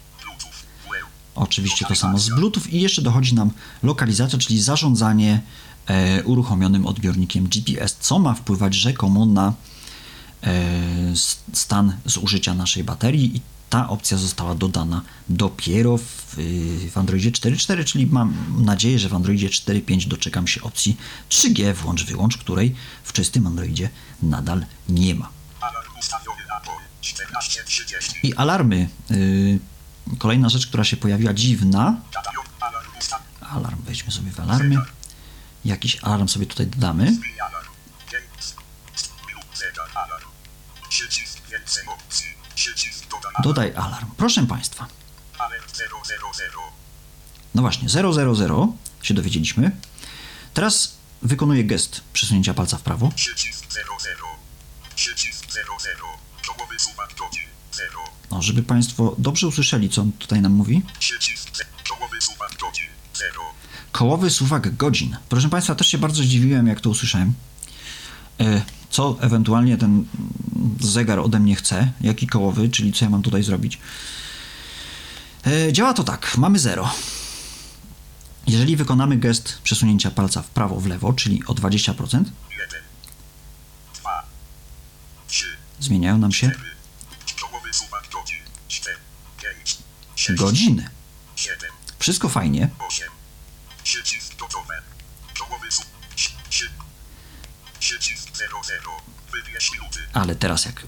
Oczywiście 1.36 1.86
to 1.86 1.96
samo 1.96 2.20
z 2.20 2.30
Bluetooth 2.30 2.64
i 2.70 2.82
jeszcze 2.82 3.02
dochodzi 3.02 3.36
nam 3.36 3.52
lokalizacja, 3.84 4.40
czyli 4.40 4.62
zarządzanie 4.62 5.42
e, 5.88 6.24
uruchomionym 6.24 6.86
odbiornikiem 6.86 7.48
GPS, 7.48 7.98
co 8.00 8.20
ma 8.20 8.34
wpływać 8.34 8.76
rzekomo 8.76 9.26
na 9.26 9.54
stan 11.54 11.98
zużycia 12.06 12.54
naszej 12.54 12.84
baterii 12.84 13.38
i 13.38 13.42
ta 13.72 13.90
opcja 13.90 14.18
została 14.18 14.56
dodana 14.56 15.02
dopiero 15.30 15.98
w, 15.98 16.38
y, 16.40 16.90
w 16.92 16.98
Androidzie 16.98 17.32
4.4, 17.32 17.84
czyli 17.84 18.08
mam 18.08 18.36
nadzieję, 18.58 19.00
że 19.00 19.10
w 19.10 19.14
Androidzie 19.14 19.50
4.5 19.50 20.08
doczekam 20.08 20.48
się 20.48 20.62
opcji 20.62 20.98
3G 21.30 21.74
włącz-wyłącz, 21.74 22.38
której 22.38 22.76
w 23.04 23.14
czystym 23.14 23.48
Androidzie 23.48 23.90
nadal 24.24 24.66
nie 24.90 25.16
ma. 25.16 25.30
Alarm 25.62 25.90
ustawiony 26.00 26.42
na 26.50 26.60
pol. 26.60 26.76
14.30. 27.02 28.14
I 28.24 28.34
alarmy. 28.34 28.90
y, 29.12 29.60
kolejna 30.18 30.50
rzecz, 30.50 30.68
która 30.68 30.84
się 30.84 30.98
pojawiła 30.98 31.34
dziwna. 31.34 31.96
Alarm 33.42 33.82
wejdźmy 33.82 34.12
sobie 34.12 34.32
w 34.32 34.40
alarmy. 34.40 34.76
Jakiś 35.66 35.98
alarm 36.02 36.28
sobie 36.28 36.46
tutaj 36.46 36.68
dodamy. 36.68 37.18
Dodaj 43.40 43.74
alarm. 43.76 44.08
Proszę 44.18 44.48
Państwa. 44.48 44.88
Alert 45.38 45.78
000. 45.78 45.90
No 47.56 47.62
właśnie, 47.62 47.90
000 47.90 48.74
się 49.02 49.14
dowiedzieliśmy. 49.14 49.72
Teraz 50.54 50.96
wykonuję 51.22 51.64
gest 51.64 52.02
przesunięcia 52.14 52.54
palca 52.54 52.78
w 52.78 52.82
prawo. 52.82 53.10
Przycisk 53.16 53.66
00. 53.74 53.86
Przycisk 54.96 55.46
00. 55.52 55.66
Czołowy 56.42 56.80
suwak 56.80 57.10
godzin. 57.20 57.44
0. 57.74 57.90
No, 58.32 58.42
żeby 58.42 58.64
Państwo 58.64 59.16
dobrze 59.18 59.48
usłyszeli, 59.48 59.90
co 59.90 60.02
on 60.02 60.12
tutaj 60.12 60.42
nam 60.42 60.52
mówi. 60.52 60.82
Przycisk 61.00 61.58
ze- 61.58 61.84
Czołowy 61.84 62.22
suwak 62.22 62.52
godzin. 62.62 62.86
0. 63.14 63.42
Kołowy 63.92 64.30
suwak 64.30 64.76
godzin. 64.76 65.18
Proszę 65.30 65.50
Państwa, 65.50 65.76
też 65.76 65.88
się 65.88 65.98
bardzo 65.98 66.24
zdziwiłem, 66.24 66.68
jak 66.68 66.82
to 66.82 66.90
usłyszałem. 66.90 67.34
E, 68.42 68.62
Co 68.90 69.18
ewentualnie 69.22 69.78
ten 69.78 70.06
zegar 70.80 71.20
ode 71.20 71.40
mnie 71.40 71.56
chce? 71.56 71.92
Jaki 72.02 72.28
kołowy, 72.28 72.70
czyli 72.70 72.94
co 72.94 73.06
ja 73.06 73.10
mam 73.12 73.22
tutaj 73.22 73.44
zrobić? 73.44 73.80
E, 75.48 75.74
Działa 75.74 75.94
to 75.94 76.04
tak. 76.04 76.38
Mamy 76.38 76.60
0. 76.60 76.90
Jeżeli 78.48 78.76
wykonamy 78.76 79.18
gest 79.18 79.60
przesunięcia 79.64 80.12
palca 80.12 80.42
w 80.42 80.48
prawo, 80.48 80.80
w 80.80 80.86
lewo, 80.88 81.14
czyli 81.14 81.46
o 81.46 81.54
20%, 81.54 81.94
1. 81.98 82.26
2. 84.02 84.24
3. 85.28 85.46
zmieniają 85.80 86.18
nam 86.18 86.32
się 86.32 86.52
4. 86.52 86.70
Czołowy 87.36 87.74
suwak 87.74 88.04
godzin. 88.14 88.38
4. 88.68 88.98
5. 89.42 89.78
6. 90.16 90.40
godziny. 90.40 90.90
7. 91.36 91.70
Wszystko 92.00 92.30
fajnie. 92.30 92.70
Ale 100.14 100.36
teraz 100.36 100.66
jak 100.66 100.84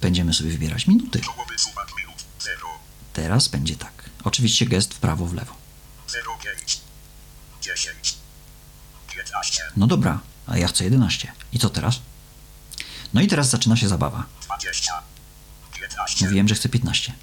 będziemy 0.00 0.34
sobie 0.34 0.50
wybierać 0.50 0.86
minuty, 0.86 1.20
Czołowy 1.20 1.58
suwak 1.58 1.88
minut. 1.96 2.24
0. 2.40 2.68
teraz 3.12 3.48
będzie 3.48 3.76
tak. 3.76 4.10
Oczywiście 4.24 4.66
gest 4.66 4.94
w 4.94 4.98
prawo, 4.98 5.26
w 5.26 5.34
lewo. 5.34 5.56
05. 6.42 6.80
10. 7.62 8.14
15. 9.08 9.62
No 9.76 9.86
dobra, 9.86 10.20
a 10.46 10.58
ja 10.58 10.68
chcę 10.68 10.84
11. 10.84 11.32
I 11.52 11.58
co 11.58 11.70
teraz? 11.70 12.00
No 13.14 13.20
i 13.20 13.26
teraz 13.26 13.50
zaczyna 13.50 13.76
się 13.76 13.88
zabawa. 13.88 14.26
20. 14.42 15.02
15. 15.72 16.24
Mówiłem, 16.24 16.48
że 16.48 16.54
chcę 16.54 16.68
15. 16.68 17.14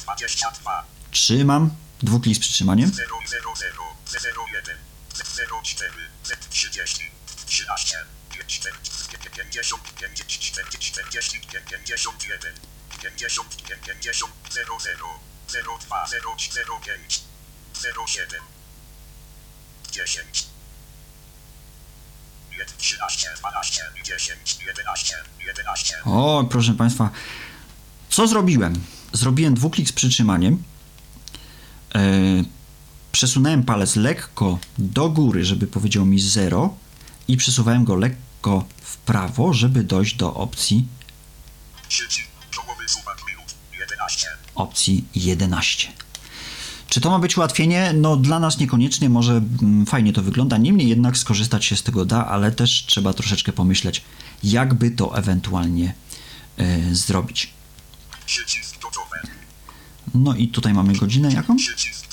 22. 0.00 0.84
Trzymam, 1.10 1.70
dwuklik 2.02 2.36
z 2.36 2.38
przytrzymaniem. 2.38 2.92
0, 2.92 3.08
0, 3.28 3.54
0, 3.56 3.84
0, 4.06 4.46
1, 4.54 4.76
0, 5.36 5.60
4, 5.62 5.92
30, 6.50 7.10
13, 7.46 7.96
5, 8.40 8.60
50, 9.34 9.80
50, 9.96 10.40
40, 10.40 11.40
40, 11.40 11.40
51, 11.40 12.54
50, 13.00 13.56
50, 13.56 14.30
0, 14.50 14.78
0, 14.80 15.20
0, 15.48 15.78
2, 15.78 16.06
0, 16.06 16.36
0, 16.52 16.80
5, 16.80 17.22
0, 17.74 18.06
7, 18.06 18.40
10, 19.92 20.46
1, 22.58 22.66
13, 22.78 23.28
12, 23.38 23.82
10, 24.04 24.58
11, 24.66 25.16
11. 25.46 25.94
O, 26.04 26.44
proszę 26.50 26.74
Państwa, 26.74 27.10
co 28.10 28.26
zrobiłem? 28.26 28.80
Zrobiłem 29.12 29.54
dwuklik 29.54 29.88
z 29.88 29.92
przytrzymaniem. 29.92 30.62
E, 31.94 32.10
przesunąłem 33.12 33.62
palec 33.62 33.96
lekko 33.96 34.58
do 34.78 35.08
góry, 35.08 35.44
żeby 35.44 35.66
powiedział 35.66 36.06
mi 36.06 36.20
0 36.20 36.76
i 37.28 37.36
przesuwałem 37.36 37.84
go 37.84 37.94
lekko 37.96 38.29
w 38.82 38.96
prawo, 38.96 39.52
żeby 39.52 39.84
dojść 39.84 40.14
do 40.14 40.34
opcji 40.34 40.86
Przycisk, 41.88 42.28
czołowy 42.50 42.88
suwak 42.88 43.18
minut, 43.28 43.54
11. 43.80 44.26
opcji 44.54 45.04
11. 45.14 45.88
Czy 46.88 47.00
to 47.00 47.10
ma 47.10 47.18
być 47.18 47.36
ułatwienie? 47.36 47.92
No 47.92 48.16
dla 48.16 48.40
nas 48.40 48.58
niekoniecznie, 48.58 49.08
może 49.08 49.32
mm, 49.32 49.86
fajnie 49.86 50.12
to 50.12 50.22
wygląda, 50.22 50.58
niemniej 50.58 50.88
jednak 50.88 51.18
skorzystać 51.18 51.64
się 51.64 51.76
z 51.76 51.82
tego 51.82 52.04
da, 52.04 52.26
ale 52.26 52.52
też 52.52 52.84
trzeba 52.86 53.12
troszeczkę 53.12 53.52
pomyśleć, 53.52 54.02
jakby 54.42 54.90
to 54.90 55.18
ewentualnie 55.18 55.94
e, 56.56 56.94
zrobić. 56.94 57.52
No 60.14 60.34
i 60.34 60.48
tutaj 60.48 60.74
mamy 60.74 60.92
godzinę 60.92 61.32
jaką? 61.32 61.56
Przycisk 61.56 62.06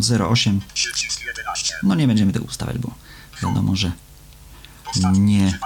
08. 0.00 0.22
08. 0.22 0.60
Przycisk 0.74 1.24
11. 1.26 1.74
No 1.82 1.94
nie 1.94 2.06
będziemy 2.06 2.32
tego 2.32 2.44
ustawiać, 2.44 2.78
bo 2.78 2.94
wiadomo, 3.42 3.76
że 3.76 3.92
nie 4.96 5.58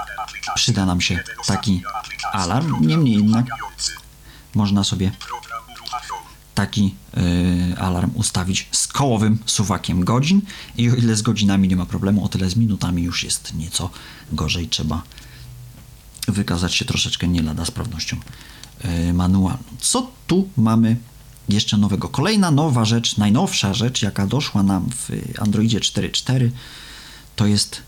przyda 0.55 0.87
nam 0.87 1.01
się 1.01 1.19
taki 1.47 1.83
alarm. 2.33 2.87
Niemniej 2.87 3.15
jednak 3.15 3.47
można 4.55 4.85
sobie 4.85 5.11
taki 6.55 6.95
e, 7.75 7.79
alarm 7.79 8.11
ustawić 8.15 8.69
z 8.73 8.87
kołowym 8.87 9.39
suwakiem 9.47 10.05
godzin 10.05 10.43
i 10.77 10.91
o 10.91 10.95
ile 10.95 11.17
z 11.17 11.23
godzinami 11.23 11.69
nie 11.69 11.77
ma 11.77 11.87
problemu, 11.87 12.25
o 12.25 12.29
tyle 12.29 12.51
z 12.51 12.57
minutami 12.57 13.03
już 13.03 13.25
jest 13.25 13.55
nieco 13.55 13.91
gorzej. 14.33 14.69
Trzeba 14.69 15.03
wykazać 16.29 16.75
się 16.75 16.85
troszeczkę 16.85 17.29
nie 17.29 17.43
lada 17.43 17.65
sprawnością 17.65 18.17
e, 18.81 19.13
manualną. 19.13 19.63
Co 19.81 20.11
tu 20.27 20.49
mamy 20.57 20.97
jeszcze 21.49 21.77
nowego? 21.77 22.09
Kolejna 22.09 22.51
nowa 22.51 22.85
rzecz, 22.85 23.17
najnowsza 23.17 23.75
rzecz, 23.75 24.03
jaka 24.03 24.27
doszła 24.27 24.63
nam 24.63 24.91
w 24.91 25.11
Androidzie 25.39 25.81
4.4 25.81 26.51
to 27.37 27.47
jest 27.47 27.83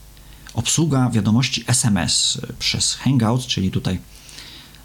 obsługa 0.54 1.10
wiadomości 1.10 1.64
SMS 1.66 2.40
przez 2.58 2.94
Hangouts, 2.94 3.46
czyli 3.46 3.70
tutaj 3.70 4.00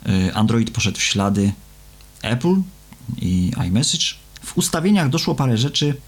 e, 0.06 0.34
Android 0.34 0.71
poszedł 0.71 0.97
w 0.97 1.04
ślady 1.04 1.54
Apple 2.21 2.56
i 3.17 3.51
iMessage. 3.67 4.06
W 4.43 4.58
ustawieniach 4.58 5.10
doszło 5.10 5.36
parę 5.36 5.58
rzeczy. 5.58 6.01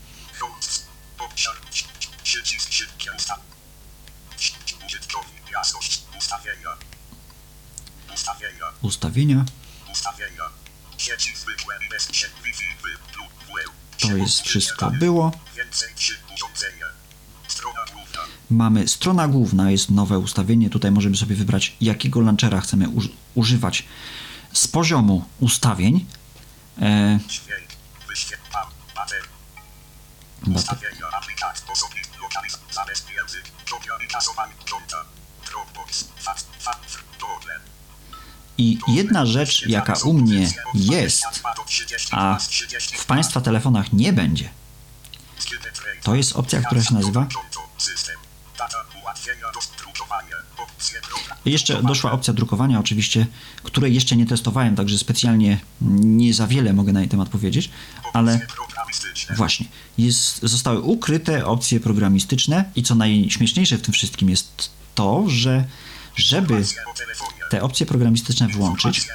Ustawienia. 8.82 9.46
To 13.98 14.18
jest 14.18 14.42
wszystko 14.42 14.92
było. 14.92 15.32
Więcej 15.56 15.90
trzy 15.96 16.18
urządzenia. 16.36 16.86
Strona 17.48 17.86
główna. 17.94 18.37
Mamy 18.50 18.88
strona 18.88 19.28
główna, 19.28 19.72
jest 19.72 19.92
nowe 19.92 20.20
ustawienie. 20.20 20.70
Tutaj 20.70 20.92
możemy 20.92 21.18
sobie 21.18 21.36
wybrać, 21.36 21.76
jakiego 21.82 22.22
launchera 22.22 22.62
chcemy 22.62 22.90
uż- 22.90 23.10
używać 23.36 23.84
z 24.54 24.68
poziomu 24.68 25.26
ustawień. 25.40 26.06
E, 26.82 27.20
i 38.58 38.78
jedna 38.88 39.26
rzecz, 39.26 39.66
jaka 39.68 39.94
u 40.04 40.14
mnie 40.14 40.52
jest, 40.74 41.24
a 42.12 42.38
w 42.98 43.06
Państwa 43.06 43.42
telefonach 43.42 43.94
nie 43.94 44.14
będzie, 44.14 44.50
to 46.04 46.16
jest 46.16 46.36
opcja, 46.36 46.62
która 46.62 46.84
się 46.84 46.94
nazywa 46.94 47.28
jeszcze 51.46 51.84
doszła 51.84 52.12
opcja 52.12 52.34
drukowania, 52.34 52.80
oczywiście, 52.80 53.28
której 53.64 53.94
jeszcze 53.94 54.16
nie 54.16 54.26
testowałem, 54.26 54.76
także 54.76 54.98
specjalnie 54.98 55.60
nie 56.02 56.34
za 56.34 56.48
wiele 56.48 56.74
mogę 56.74 56.94
na 56.94 57.00
jej 57.00 57.10
temat 57.10 57.30
powiedzieć, 57.30 57.70
ale 58.14 58.40
właśnie, 59.36 59.66
jest, 59.98 60.40
zostały 60.44 60.82
ukryte 60.82 61.46
opcje 61.46 61.80
programistyczne 61.80 62.72
i 62.76 62.84
co 62.84 62.96
najśmieszniejsze 62.96 63.78
w 63.78 63.82
tym 63.82 63.94
wszystkim 63.94 64.30
jest 64.30 64.70
to, 64.96 65.24
że 65.28 65.66
żeby 66.16 66.66
te 67.50 67.62
opcje 67.62 67.86
programistyczne 67.86 68.48
włączyć, 68.48 69.08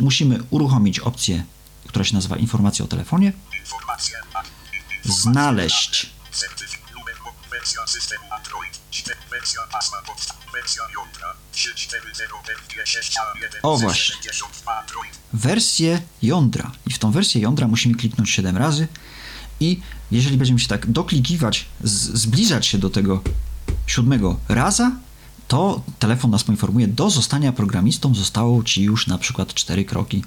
musimy 0.00 0.38
uruchomić 0.50 0.98
opcję, 0.98 1.44
która 1.86 2.04
się 2.04 2.14
nazywa 2.14 2.36
informacja 2.36 2.84
o 2.84 2.88
telefonie, 2.88 3.32
znaleźć 5.04 6.12
Wersja 7.62 7.86
systemu 7.86 8.24
Android. 8.30 8.80
Wersja 9.30 9.60
pasma 9.72 9.98
podstaw. 10.06 10.36
Wersja 10.52 10.82
jądra. 10.94 11.34
340 11.52 13.18
O, 13.62 13.76
właśnie. 13.76 14.14
wersję 15.32 16.02
jądra. 16.22 16.72
I 16.86 16.92
w 16.92 16.98
tą 16.98 17.10
wersję 17.10 17.40
jądra 17.40 17.68
musimy 17.68 17.94
kliknąć 17.94 18.30
7 18.30 18.56
razy 18.56 18.88
i 19.60 19.80
jeżeli 20.10 20.36
będziemy 20.36 20.60
się 20.60 20.68
tak 20.68 20.90
doklikiwać, 20.90 21.66
zbliżać 22.14 22.66
się 22.66 22.78
do 22.78 22.90
tego 22.90 23.22
siódmego 23.86 24.40
raza, 24.48 24.92
to 25.48 25.82
telefon 25.98 26.30
nas 26.30 26.44
poinformuje, 26.44 26.88
do 26.88 27.10
zostania 27.10 27.52
programistą 27.52 28.14
zostało 28.14 28.64
Ci 28.64 28.82
już 28.82 29.06
na 29.06 29.18
przykład 29.18 29.54
4 29.54 29.84
kroki. 29.84 30.24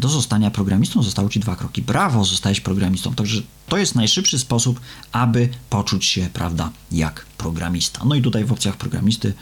Do 0.00 0.08
zostania 0.08 0.50
programistą 0.50 1.02
zostało 1.02 1.28
Ci 1.28 1.40
dwa 1.40 1.56
kroki. 1.56 1.82
Brawo, 1.82 2.24
zostałeś 2.24 2.60
programistą. 2.60 3.14
Także 3.14 3.42
to 3.68 3.78
jest 3.78 3.94
najszybszy 3.94 4.38
sposób, 4.38 4.80
aby 5.12 5.48
poczuć 5.70 6.04
się, 6.04 6.28
prawda, 6.32 6.70
jak 6.92 7.26
programista. 7.38 8.04
No 8.04 8.14
i 8.14 8.22
tutaj 8.22 8.44
w 8.44 8.52
opcjach 8.52 8.76
programisty 8.76 9.34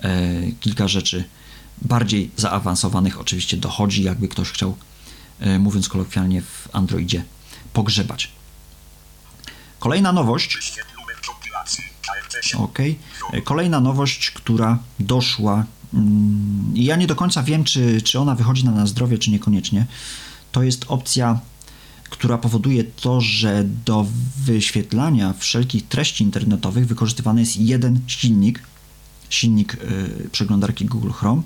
e, 0.00 0.52
kilka 0.60 0.88
rzeczy 0.88 1.24
bardziej 1.82 2.30
zaawansowanych 2.36 3.20
oczywiście 3.20 3.56
dochodzi, 3.56 4.02
jakby 4.02 4.28
ktoś 4.28 4.50
chciał, 4.50 4.76
e, 5.40 5.58
mówiąc 5.58 5.88
kolokwialnie, 5.88 6.42
w 6.42 6.68
Androidzie 6.72 7.24
pogrzebać. 7.72 8.30
Kolejna 9.78 10.12
nowość. 10.12 10.58
Ok. 12.56 12.78
Kolejna 13.44 13.80
nowość, 13.80 14.30
która 14.30 14.78
doszła. 15.00 15.64
Mm, 15.94 16.72
Ja 16.74 16.96
nie 16.96 17.06
do 17.06 17.16
końca 17.16 17.42
wiem, 17.42 17.64
czy, 17.64 18.02
czy 18.02 18.20
ona 18.20 18.34
wychodzi 18.34 18.64
na, 18.64 18.70
na 18.70 18.86
zdrowie, 18.86 19.18
czy 19.18 19.30
niekoniecznie. 19.30 19.86
To 20.52 20.62
jest 20.62 20.84
opcja, 20.88 21.40
która 22.10 22.38
powoduje 22.38 22.84
to, 22.84 23.20
że 23.20 23.64
do 23.84 24.06
wyświetlania 24.36 25.34
wszelkich 25.38 25.88
treści 25.88 26.24
internetowych 26.24 26.86
wykorzystywany 26.86 27.40
jest 27.40 27.56
jeden 27.56 28.00
silnik, 28.06 28.62
silnik 29.30 29.74
y, 29.74 30.28
przeglądarki 30.32 30.84
Google 30.84 31.10
Chrome. 31.10 31.42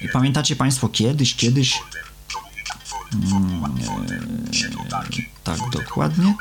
I 0.00 0.08
pamiętacie 0.08 0.56
Państwo 0.56 0.88
kiedyś, 0.88 1.34
kiedyś, 1.34 1.82
tak 5.44 5.58
dokładnie. 5.72 6.34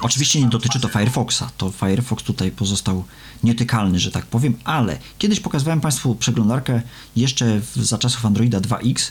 Oczywiście 0.00 0.40
nie 0.40 0.48
dotyczy 0.48 0.80
to 0.80 0.88
Firefoxa. 0.88 1.42
To 1.56 1.70
Firefox 1.70 2.24
tutaj 2.24 2.50
pozostał 2.50 3.04
nietykalny, 3.42 3.98
że 3.98 4.10
tak 4.10 4.26
powiem, 4.26 4.58
ale 4.64 4.98
kiedyś 5.18 5.40
pokazywałem 5.40 5.80
Państwu 5.80 6.14
przeglądarkę 6.14 6.82
jeszcze 7.16 7.60
w, 7.60 7.76
za 7.76 7.98
czasów 7.98 8.26
Androida 8.26 8.58
2X 8.58 9.10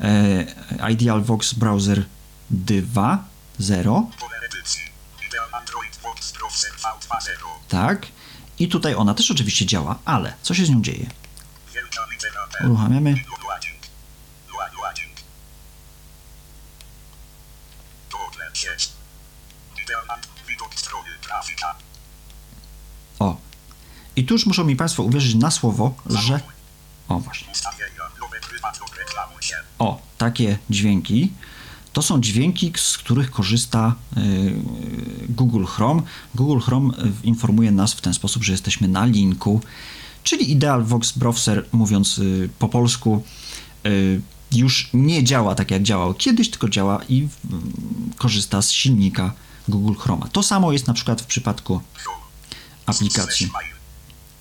e, 0.00 0.90
Idealvox 0.92 1.54
Browser 1.54 2.04
2.0 2.66 4.06
tak 7.68 8.06
i 8.58 8.68
tutaj 8.68 8.94
ona 8.94 9.14
też 9.14 9.30
oczywiście 9.30 9.66
działa, 9.66 9.98
ale 10.04 10.34
co 10.42 10.54
się 10.54 10.66
z 10.66 10.70
nią 10.70 10.82
dzieje? 10.82 11.06
Uruchamiamy 12.64 13.14
O. 23.18 23.36
I 24.16 24.24
tu 24.24 24.34
już 24.34 24.46
muszą 24.46 24.64
mi 24.64 24.76
Państwo 24.76 25.02
uwierzyć 25.02 25.34
na 25.34 25.50
słowo, 25.50 25.94
że. 26.06 26.40
O, 27.08 27.18
właśnie. 27.18 27.48
O, 29.78 30.00
takie 30.18 30.58
dźwięki. 30.70 31.32
To 31.92 32.02
są 32.02 32.20
dźwięki, 32.20 32.72
z 32.76 32.98
których 32.98 33.30
korzysta 33.30 33.94
y, 34.16 34.54
Google 35.28 35.64
Chrome. 35.64 36.02
Google 36.34 36.60
Chrome 36.60 36.94
y, 36.94 37.12
informuje 37.22 37.72
nas 37.72 37.94
w 37.94 38.00
ten 38.00 38.14
sposób, 38.14 38.42
że 38.42 38.52
jesteśmy 38.52 38.88
na 38.88 39.04
linku, 39.04 39.60
czyli 40.22 40.50
Idealvox 40.50 41.12
Browser, 41.12 41.66
mówiąc 41.72 42.18
y, 42.18 42.48
po 42.58 42.68
polsku, 42.68 43.24
już 44.52 44.90
nie 44.94 45.24
działa 45.24 45.54
tak 45.54 45.70
jak 45.70 45.82
działał 45.82 46.14
kiedyś, 46.14 46.50
tylko 46.50 46.68
działa 46.68 47.00
i 47.08 47.22
y, 47.22 47.28
korzysta 48.16 48.62
z 48.62 48.70
silnika 48.70 49.32
Google 49.68 49.94
Chroma. 49.94 50.28
To 50.28 50.42
samo 50.42 50.72
jest 50.72 50.86
na 50.86 50.94
przykład 50.94 51.22
w 51.22 51.26
przypadku 51.26 51.80
aplikacji 52.86 53.50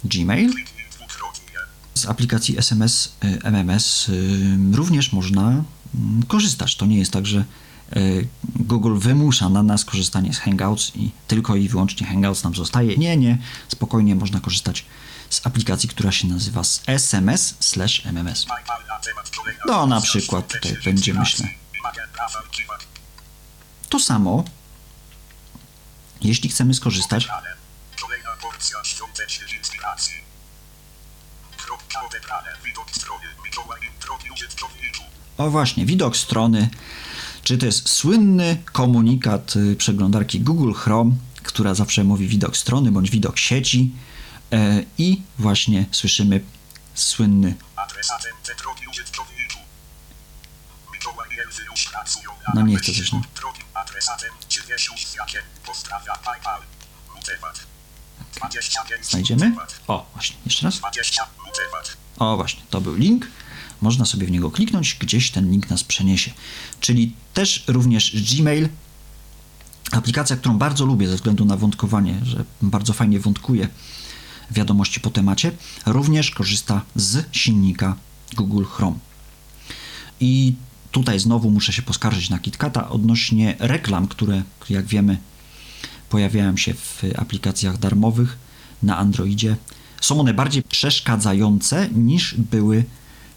Gmail. 0.04 0.54
Z 1.94 2.06
aplikacji 2.06 2.58
SMS, 2.58 3.14
y, 3.24 3.40
MMS 3.44 4.10
y, 4.10 4.58
również 4.74 5.14
można 5.14 5.42
mm, 5.96 6.24
korzystać. 6.28 6.76
To 6.76 6.86
nie 6.86 6.98
jest 6.98 7.12
tak, 7.12 7.26
że 7.26 7.46
y, 7.96 8.28
Google 8.56 8.98
wymusza 8.98 9.50
na 9.50 9.64
nas 9.64 9.86
korzystanie 9.86 10.34
z 10.34 10.38
Hangouts 10.38 10.92
i 10.96 11.12
tylko 11.28 11.56
i 11.56 11.68
wyłącznie 11.68 12.08
Hangouts 12.08 12.44
nam 12.44 12.56
zostaje. 12.56 12.98
Nie, 12.98 13.18
nie, 13.18 13.38
spokojnie 13.68 14.16
można 14.16 14.40
korzystać 14.40 14.86
z 15.32 15.48
aplikacji, 15.48 15.90
która 15.90 16.12
się 16.12 16.28
nazywa 16.28 16.62
SMS 16.88 17.56
slash 17.60 18.06
MMS. 18.06 18.46
No, 19.68 19.86
na 19.88 20.02
przykład 20.02 20.48
tutaj 20.48 20.78
będzie, 20.86 21.14
myślę, 21.14 21.48
to 23.90 24.00
samo, 24.00 24.44
jeśli 26.22 26.50
chcemy 26.50 26.74
skorzystać. 26.74 27.28
O 35.38 35.50
właśnie, 35.50 35.86
widok 35.86 36.18
strony, 36.18 36.70
czy 37.44 37.58
to 37.58 37.66
jest 37.66 37.90
słynny 37.90 38.64
komunikat 38.72 39.56
y, 39.56 39.76
przeglądarki 39.76 40.40
Google 40.40 40.74
Chrome, 40.74 41.16
która 41.44 41.74
zawsze 41.74 42.04
mówi 42.04 42.28
widok 42.28 42.58
strony 42.58 42.92
bądź 42.92 43.10
widok 43.10 43.40
sieci 43.40 43.92
i 44.98 45.22
właśnie 45.40 45.86
słyszymy 45.92 46.42
słynny, 46.96 47.56
No 52.54 52.62
nie 52.62 52.78
chcę 52.78 52.94
coś, 52.94 53.12
no. 53.12 53.22
Petrowi 53.22 53.60
Adresatem 53.74 54.30
Ciebie 54.50 54.76
z 54.78 55.16
jakiem 55.16 55.42
pozdrawia 55.66 56.16
PayPal. 56.16 56.62
Mutemat. 57.16 57.60
25. 58.36 59.06
znajdziemy. 59.06 59.52
O, 59.88 60.06
właśnie, 60.14 60.38
jeszcze 60.46 60.66
raz. 60.66 60.78
20. 60.78 61.28
Mutemat. 61.46 61.98
O, 62.20 62.36
właśnie, 62.36 62.62
to 62.70 62.82
był 62.82 62.96
link. 62.96 63.28
Można 63.82 64.06
sobie 64.06 64.28
w 64.28 64.32
niego 64.32 64.52
kliknąć, 64.52 64.96
gdzieś 65.00 65.32
ten 65.32 65.52
link 65.52 65.70
nas 65.70 65.84
przeniesie. 65.84 66.32
Czyli 66.80 67.16
też 67.34 67.64
również 67.68 68.36
Gmail, 68.36 68.70
aplikacja, 69.92 70.36
którą 70.36 70.58
bardzo 70.58 70.86
lubię 70.86 71.08
ze 71.08 71.16
względu 71.16 71.46
na 71.46 71.58
wątkowanie, 71.58 72.20
że 72.24 72.46
bardzo 72.62 72.94
fajnie 72.94 73.20
wątkuje 73.20 73.68
wiadomości 74.52 75.00
po 75.00 75.10
temacie, 75.10 75.52
również 75.86 76.32
korzysta 76.32 76.82
z 76.96 77.26
silnika 77.32 77.96
Google 78.34 78.64
Chrome. 78.64 78.98
I 80.20 80.54
tutaj 80.92 81.20
znowu 81.20 81.52
muszę 81.52 81.74
się 81.74 81.82
poskarżyć 81.82 82.30
na 82.30 82.40
KitKata 82.40 82.90
odnośnie 82.90 83.56
reklam, 83.60 84.08
które, 84.08 84.44
jak 84.70 84.86
wiemy, 84.86 85.18
pojawiają 86.10 86.58
się 86.58 86.74
w 86.74 87.04
aplikacjach 87.18 87.78
darmowych 87.78 88.38
na 88.84 88.98
Androidzie. 88.98 89.56
Są 90.02 90.20
one 90.20 90.34
bardziej 90.34 90.64
przeszkadzające 90.64 91.90
niż 91.90 92.36
były 92.36 92.84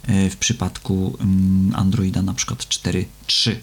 e, 0.03 0.31
w 0.31 0.37
przypadku 0.37 1.17
mm, 1.21 1.73
Androida 1.77 2.23
na 2.23 2.35
przykład 2.35 2.59
4.3. 2.59 3.55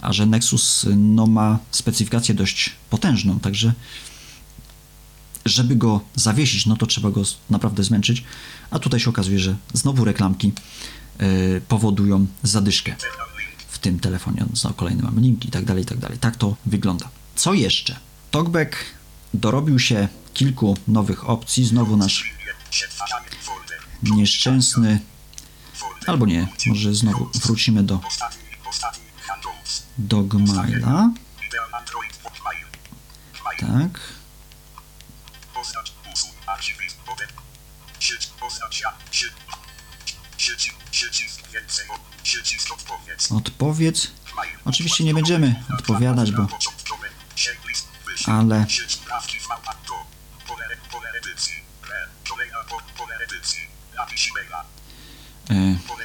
a 0.00 0.12
że 0.12 0.26
Nexus 0.26 0.86
no, 0.96 1.26
ma 1.26 1.58
specyfikację 1.70 2.34
dość 2.34 2.72
potężną, 2.90 3.40
także 3.40 3.72
żeby 5.44 5.76
go 5.76 6.00
zawiesić, 6.14 6.66
no 6.66 6.76
to 6.76 6.86
trzeba 6.86 7.10
go 7.10 7.22
naprawdę 7.50 7.84
zmęczyć, 7.84 8.24
a 8.70 8.78
tutaj 8.78 9.00
się 9.00 9.10
okazuje, 9.10 9.38
że 9.38 9.56
znowu 9.72 10.04
reklamki 10.04 10.52
y, 11.20 11.62
powodują 11.68 12.26
zadyszkę 12.42 12.96
w 13.68 13.78
tym 13.78 14.00
telefonie. 14.00 14.44
Znowu 14.52 14.74
kolejny 14.74 15.02
mamy 15.02 15.20
link 15.20 15.44
i 15.44 15.48
tak 15.48 15.64
dalej, 15.64 15.82
i 15.82 15.86
tak 15.86 15.98
dalej. 15.98 16.18
Tak 16.18 16.36
to 16.36 16.56
wygląda. 16.66 17.08
Co 17.36 17.54
jeszcze? 17.54 17.96
Talkback 18.30 18.76
dorobił 19.34 19.78
się 19.78 20.08
kilku 20.34 20.76
nowych 20.88 21.28
opcji. 21.28 21.64
Znowu 21.64 21.96
nasz 21.96 22.34
nieszczęsny, 24.02 25.00
albo 26.06 26.26
nie, 26.26 26.48
może 26.66 26.94
znowu 26.94 27.30
wrócimy 27.34 27.82
do, 27.82 28.00
Ostatni, 28.06 28.42
ostatni 28.68 29.04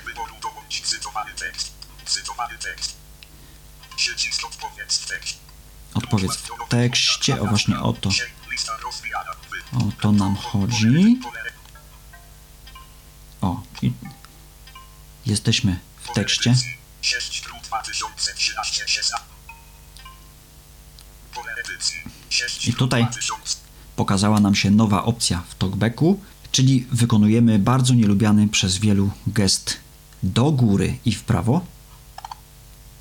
Wyboru 0.06 0.36
dołącz 0.42 0.82
cytowany 0.82 1.32
tekst. 1.34 1.72
Cytowany 2.06 2.58
tekst. 2.58 2.96
Siecisk 3.98 4.46
odpowiedz 4.46 4.98
w 4.98 5.06
odpowiedz 5.94 6.44
tekście, 6.70 7.42
o 7.42 7.46
właśnie 7.46 7.80
o 7.80 7.94
to, 7.94 8.10
o 9.74 10.02
to 10.02 10.12
nam 10.12 10.36
chodzi. 10.36 11.20
O, 13.42 13.62
i 13.82 13.92
jesteśmy 15.30 15.80
w 16.02 16.14
tekście. 16.14 16.56
6 17.02 17.44
2013 17.64 19.16
Pole 21.34 21.52
edycji. 21.66 21.98
6 22.30 22.68
I 22.68 22.74
tutaj 22.74 23.04
2000. 23.04 23.58
pokazała 23.96 24.40
nam 24.40 24.56
się 24.56 24.72
nowa 24.72 25.04
opcja 25.04 25.44
w 25.50 25.56
talkbacku, 25.56 26.20
czyli 26.52 26.88
wykonujemy 26.92 27.60
bardzo 27.60 27.94
nielubiany 27.94 28.48
przez 28.48 28.78
wielu 28.78 29.12
gest 29.28 29.78
do 30.24 30.52
góry 30.52 30.98
i 31.06 31.12
w 31.12 31.24
prawo. 31.24 31.66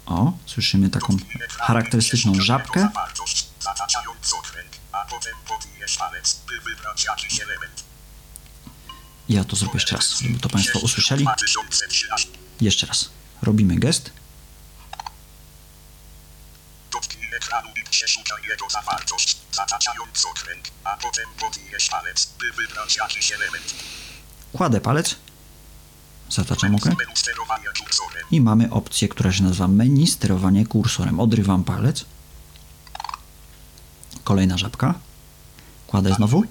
O, 0.07 0.33
słyszymy 0.47 0.91
taką 0.91 1.17
charakterystyczną 1.59 2.35
żabkę. 2.35 2.89
Ja 9.29 9.45
to 9.45 9.57
zrobię 9.57 9.75
jeszcze 9.75 9.97
raz, 9.97 10.21
żeby 10.21 10.39
to 10.39 10.49
Państwo 10.49 10.73
6 10.73 10.85
usłyszeli. 10.85 11.25
2013. 11.25 12.29
Jeszcze 12.61 12.87
raz. 12.87 13.11
Robimy 13.43 13.77
gest. 13.77 14.11
Ekranu 17.37 17.69
i 17.69 17.91
przeszukaj 17.91 18.43
jego 18.49 18.71
zawartość, 18.71 19.37
zataczając 19.53 20.27
okręg, 20.27 20.65
a 20.85 20.97
potem 20.97 21.25
palec, 21.91 22.29
by 22.39 22.53
wybrać 22.53 22.97
jakiś 22.97 23.33
element. 23.33 23.75
Kładę 24.53 24.81
palec. 24.81 25.17
Zataczam 26.31 26.75
okręg. 26.75 26.99
I 28.31 28.41
mamy 28.41 28.71
opcję, 28.71 29.09
która 29.09 29.33
się 29.33 29.43
nazywa 29.43 29.69
menu 29.69 30.07
sterowanie 30.07 30.67
kursorem. 30.67 31.21
Odrywam 31.21 31.65
palec. 31.65 32.05
Kolejna 34.25 34.59
żabka. 34.59 34.95
Kładę 35.87 36.15
znowu. 36.15 36.45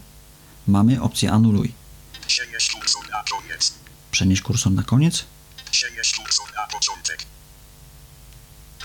Mamy 0.67 1.01
opcję 1.01 1.31
anuluj. 1.31 1.73
Przenieś 2.27 2.69
kursor 2.69 3.09
na 3.09 3.23
koniec. 3.23 3.73
Przenieść 4.11 4.41
kursor 4.41 4.71
na 4.71 4.83
koniec. 4.83 5.25
Przenieś 5.71 6.13
kursor 6.13 6.53
na 6.55 6.67
początek. 6.67 7.25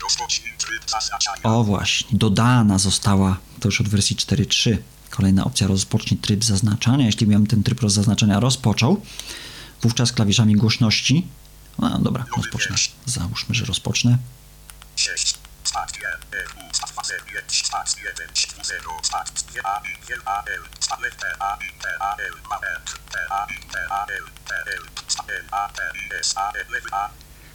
Rozpocznij 0.03 0.53
tryb 0.59 0.91
zaznaczania. 0.91 1.43
O 1.43 1.65
właśnie, 1.65 2.19
dodana 2.19 2.79
została 2.79 3.37
to 3.61 3.69
już 3.69 3.81
od 3.81 3.89
wersji 3.89 4.17
4.3. 4.17 4.77
Kolejna 5.11 5.45
opcja 5.45 5.67
rozpocznij 5.67 6.21
tryb 6.21 6.45
zaznaczania. 6.45 7.07
Jeśli 7.07 7.27
bym 7.27 7.47
ten 7.47 7.63
tryb 7.63 7.81
zaznaczania 7.87 8.41
rozpoczął, 8.41 9.03
wówczas 9.83 10.13
klawiszami 10.13 10.55
głośności. 10.57 11.27
No 11.79 11.99
dobra, 11.99 12.25
rozpocznę. 12.37 12.77
Załóżmy, 13.07 13.55
że 13.55 13.65
rozpocznę. 13.65 14.19
6. 14.97 15.35
Spacja. 15.65 16.09
EU. 16.09 16.19
Spacja. 16.73 16.73
5. 16.73 16.77
Spacja. 16.77 16.92
1. 16.92 16.92
0. 16.92 16.92
E. 17.11 17.19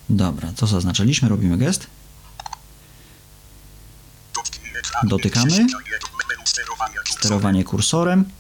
Dobra, 0.10 0.50
to 0.58 0.68
zaznaczyliśmy, 0.68 1.30
robimy 1.30 1.58
gest. 1.58 1.88
Dotykamy. 5.04 5.68
Sterowanie 7.06 7.64
kursorem. 7.64 8.32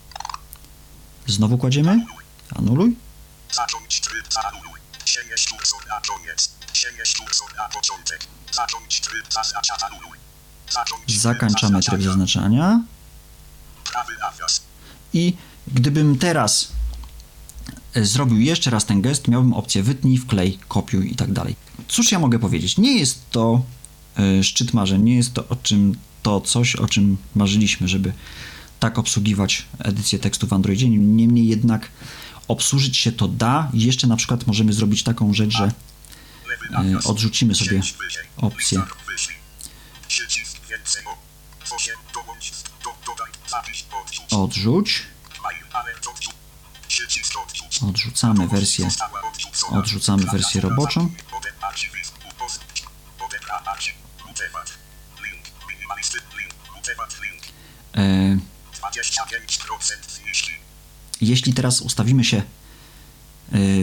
Znowu 1.28 1.58
kładziemy. 1.58 2.06
Anuluj. 2.56 2.98
Zacząć 3.52 4.02
tryb 4.02 4.34
zaanuluj. 4.34 4.80
Przenieś 5.06 5.48
kursor 5.48 5.88
na 5.88 6.02
koniec. 6.02 6.50
Przenieś 6.74 7.15
kursor 7.15 7.56
na 7.56 7.70
początek. 7.70 8.28
Zacząć 8.52 9.02
tryb 9.02 9.34
zaznacza 9.34 9.78
anuluj. 9.78 10.17
Zakończamy 11.08 11.82
tryb 11.82 12.02
zaznaczania. 12.02 12.82
I 15.14 15.34
gdybym 15.68 16.18
teraz 16.18 16.72
e, 17.94 18.06
zrobił 18.06 18.40
jeszcze 18.40 18.70
raz 18.70 18.86
ten 18.86 19.02
gest, 19.02 19.28
miałbym 19.28 19.54
opcję 19.54 19.84
wytnij, 19.84 20.18
wklej, 20.18 20.60
kopiuj 20.68 21.12
i 21.12 21.16
tak 21.16 21.34
dalej. 21.34 21.56
Cóż 21.88 22.12
ja 22.12 22.20
mogę 22.20 22.40
powiedzieć? 22.40 22.78
Nie 22.78 23.00
jest 23.00 23.30
to 23.32 23.64
e, 24.18 24.44
szczyt 24.44 24.74
marzeń, 24.74 25.04
nie 25.04 25.16
jest 25.16 25.34
to 25.34 25.48
o 25.48 25.56
czym 25.56 25.96
to 26.24 26.42
coś, 26.42 26.76
o 26.76 26.88
czym 26.88 27.18
marzyliśmy, 27.36 27.88
żeby 27.88 28.14
tak 28.80 28.98
obsługiwać 28.98 29.66
edycję 29.80 30.20
tekstu 30.20 30.48
w 30.48 30.54
Androidzie. 30.54 30.90
Niemniej 30.90 31.48
jednak 31.48 31.92
obsłużyć 32.48 32.98
się 32.98 33.12
to 33.12 33.28
da. 33.28 33.70
Jeszcze 33.74 34.08
na 34.08 34.16
przykład 34.16 34.48
możemy 34.48 34.74
zrobić 34.74 35.04
taką 35.04 35.34
rzecz, 35.34 35.52
że 35.52 35.72
e, 36.72 37.04
odrzucimy 37.06 37.56
sobie 37.56 37.82
opcję 38.38 38.82
Lista 40.70 40.76
wyślij. 40.76 40.76
Przycisk 40.76 40.80
więcej 40.80 41.06
o. 41.06 41.18
8. 41.76 41.96
Dołącz. 42.14 42.52
Do, 42.84 42.96
dodaj. 43.06 43.32
Zapisz. 43.48 43.86
Odrzuć. 44.32 45.04
Odrzucamy 47.82 48.48
wersję, 48.48 48.90
odrzucamy 49.70 50.24
wersję 50.24 50.62
roboczą. 50.62 51.12
E, 57.94 58.38
25% 58.74 60.10
zniżki. 60.10 60.52
jeśli 61.22 61.54
teraz 61.54 61.82
ustawimy 61.82 62.24
się 62.24 62.38
y, 62.38 62.44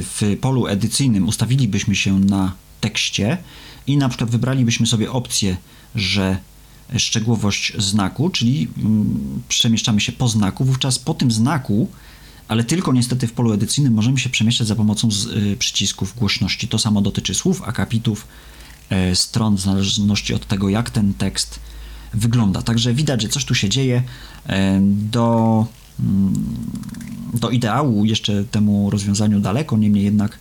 w 0.03 0.37
polu 0.41 0.67
edycyjnym, 0.67 1.29
ustawilibyśmy 1.29 1.97
się 1.97 2.19
na 2.19 2.57
tekście 2.81 3.39
i 3.87 3.97
na 3.97 4.09
przykład 4.09 4.31
wybralibyśmy 4.31 4.87
sobie 4.87 5.13
opcję, 5.13 5.57
że 5.95 6.39
szczegółowość 6.99 7.73
znaku, 7.79 8.31
czyli 8.31 8.69
mm, 8.79 9.43
przemieszczamy 9.49 10.01
się 10.01 10.13
po 10.13 10.29
znaku, 10.29 10.65
wówczas 10.65 10.99
po 10.99 11.15
tym 11.15 11.31
znaku, 11.31 11.89
ale 12.49 12.65
tylko 12.65 12.93
niestety 12.93 13.27
w 13.27 13.33
polu 13.33 13.53
edycyjnym 13.53 13.95
możemy 13.95 14.19
się 14.19 14.29
przemieszczać 14.29 14.67
za 14.67 14.77
pomocą 14.77 15.09
y, 15.53 15.57
przycisków 15.57 16.15
głośności. 16.17 16.69
To 16.69 16.79
samo 16.79 17.01
dotyczy 17.01 17.35
słów, 17.35 17.63
akapitów, 17.63 18.27
e, 18.91 19.17
stron, 19.17 19.57
w 19.57 19.61
zależności 19.61 20.35
od 20.35 20.47
tego, 20.47 20.69
jak 20.69 20.91
ten 20.91 21.15
tekst 21.15 21.61
wygląda. 22.15 22.63
Także 22.63 22.95
widać, 22.95 23.23
że 23.23 23.29
coś 23.29 23.45
tu 23.45 23.55
się 23.55 23.69
dzieje. 23.69 24.03
E, 24.47 24.81
Do, 25.11 25.67
mm, 26.01 26.45
do 27.35 27.51
ideału 27.51 28.05
jeszcze 28.05 28.45
temu 28.45 28.91
rozwiązaniu 28.91 29.41
daleko, 29.41 29.77
niemniej 29.77 30.05
jednak 30.05 30.39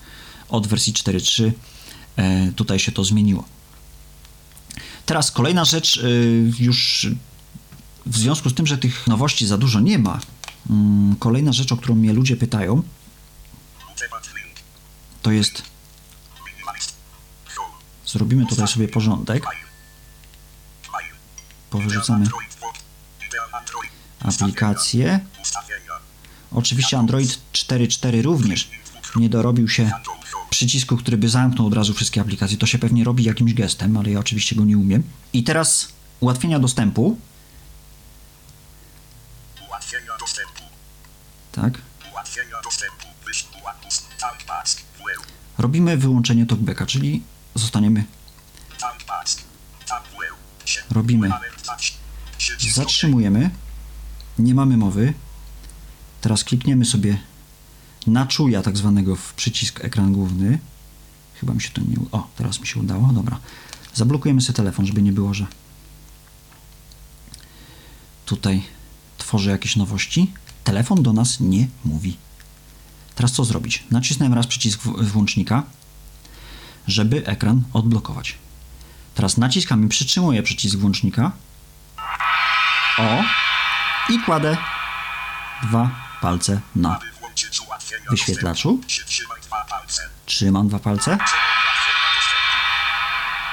od 0.50 0.68
wersji 0.68 0.94
4.3 0.94 1.52
e, 2.16 2.52
tutaj 2.52 2.80
się 2.80 2.92
to 2.92 3.04
zmieniło. 3.04 3.46
Teraz 5.06 5.32
kolejna 5.32 5.66
rzecz, 5.66 5.98
y, 5.98 6.52
już 6.60 7.08
w 8.06 8.18
związku 8.18 8.50
z 8.50 8.54
tym, 8.54 8.68
że 8.68 8.78
tych 8.78 9.08
nowości 9.08 9.48
za 9.48 9.58
dużo 9.58 9.80
nie 9.80 10.00
ma, 10.00 10.20
mm, 10.70 11.16
kolejna 11.16 11.54
rzecz, 11.54 11.72
o 11.72 11.78
którą 11.78 11.96
mnie 11.96 12.14
ludzie 12.14 12.38
pytają, 12.38 12.84
to 15.22 15.32
jest, 15.32 15.64
zrobimy 18.06 18.46
tutaj 18.46 18.68
sobie 18.68 18.88
porządek, 18.88 19.46
powyrzucamy 21.70 22.26
aplikację. 24.20 25.20
Oczywiście 26.52 26.98
Android 26.98 27.40
4.4 27.54 28.22
również 28.22 28.70
nie 29.16 29.30
dorobił 29.30 29.70
się. 29.70 29.92
Przycisku, 30.54 30.98
który 30.98 31.18
by 31.18 31.30
zamknął 31.30 31.68
od 31.68 31.74
razu 31.74 31.94
wszystkie 31.94 32.22
aplikacje. 32.22 32.58
To 32.58 32.66
się 32.66 32.80
pewnie 32.80 33.04
robi 33.04 33.24
jakimś 33.24 33.54
gestem, 33.54 33.98
ale 33.98 34.12
ja 34.12 34.20
oczywiście 34.20 34.56
go 34.56 34.66
nie 34.66 34.78
umiem. 34.78 35.04
I 35.34 35.44
teraz 35.44 35.88
ułatwienia 36.20 36.60
dostępu. 36.60 37.18
Ułatwienia 39.68 40.18
dostępu. 40.20 40.64
Tak. 41.52 41.82
Ułatwienia 42.12 42.62
dostępu. 42.64 43.08
Robimy 45.58 45.98
wyłączenie 45.98 46.46
talkbacka, 46.46 46.86
czyli 46.86 47.24
zostaniemy, 47.56 48.04
robimy, 50.92 51.30
zatrzymujemy, 52.74 53.50
nie 54.40 54.56
mamy 54.56 54.78
mowy. 54.78 55.14
Teraz 56.22 56.44
klikniemy 56.44 56.86
sobie 56.86 57.18
na 58.08 58.26
czuja 58.26 58.62
tak 58.62 58.78
zwanego 58.78 59.16
w 59.16 59.34
przycisk 59.34 59.86
ekran 59.86 60.14
główny. 60.14 60.60
Chyba 61.40 61.54
mi 61.54 61.62
się 61.62 61.70
to 61.70 61.82
nie... 61.82 61.96
O, 62.12 62.28
teraz 62.36 62.62
mi 62.62 62.68
się 62.68 62.80
udało, 62.80 63.08
dobra. 63.08 63.40
Zablokujemy 63.94 64.42
sobie 64.42 64.58
telefon, 64.58 64.86
żeby 64.86 65.02
nie 65.02 65.14
było, 65.14 65.34
że 65.34 65.46
tutaj 68.26 68.64
tworzy 69.18 69.50
jakieś 69.50 69.76
nowości. 69.76 70.32
Telefon 70.64 71.04
do 71.04 71.14
nas 71.14 71.40
nie 71.40 71.68
mówi. 71.86 72.18
Teraz 73.16 73.32
co 73.32 73.46
zrobić? 73.46 73.84
Nacisnąłem 73.92 74.34
raz 74.34 74.48
przycisk 74.48 74.82
włącznika, 74.82 75.64
żeby 76.88 77.28
ekran 77.28 77.64
odblokować. 77.74 78.38
Teraz 79.16 79.38
naciskam 79.38 79.86
i 79.86 79.90
przytrzymuję 79.90 80.44
przycisk 80.44 80.78
włącznika. 80.78 81.32
O! 82.98 83.24
I 84.10 84.20
kładę 84.20 84.58
dwa 85.64 85.92
palce 86.22 86.62
na 86.76 87.00
wyświetlaczu. 88.10 88.80
Trzymam 90.26 90.68
dwa 90.68 90.80
palce. 90.80 91.18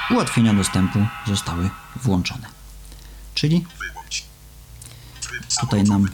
Ułatwienia 0.09 0.53
dostępu. 0.53 1.05
Zostały 1.27 1.69
włączone. 1.95 2.47
Czyli 3.33 3.65
tutaj 5.59 5.83
nam 5.83 6.09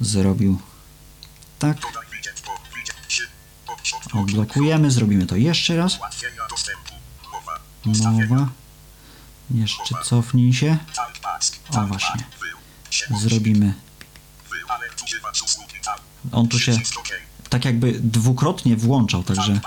zrobił 0.00 0.60
tak. 1.58 1.76
Odblokujemy, 4.12 4.90
zrobimy 4.90 5.26
to 5.26 5.36
jeszcze 5.36 5.76
raz. 5.76 5.98
Mowa. 7.84 8.48
Jeszcze 9.50 9.94
cofnij 10.04 10.52
się. 10.52 10.78
O, 11.70 11.86
właśnie. 11.86 12.24
Zrobimy. 13.20 13.74
On 16.32 16.48
tu 16.48 16.58
się 16.58 16.78
tak 17.48 17.64
jakby 17.64 18.00
dwukrotnie 18.00 18.76
włączał, 18.76 19.22
także 19.22 19.60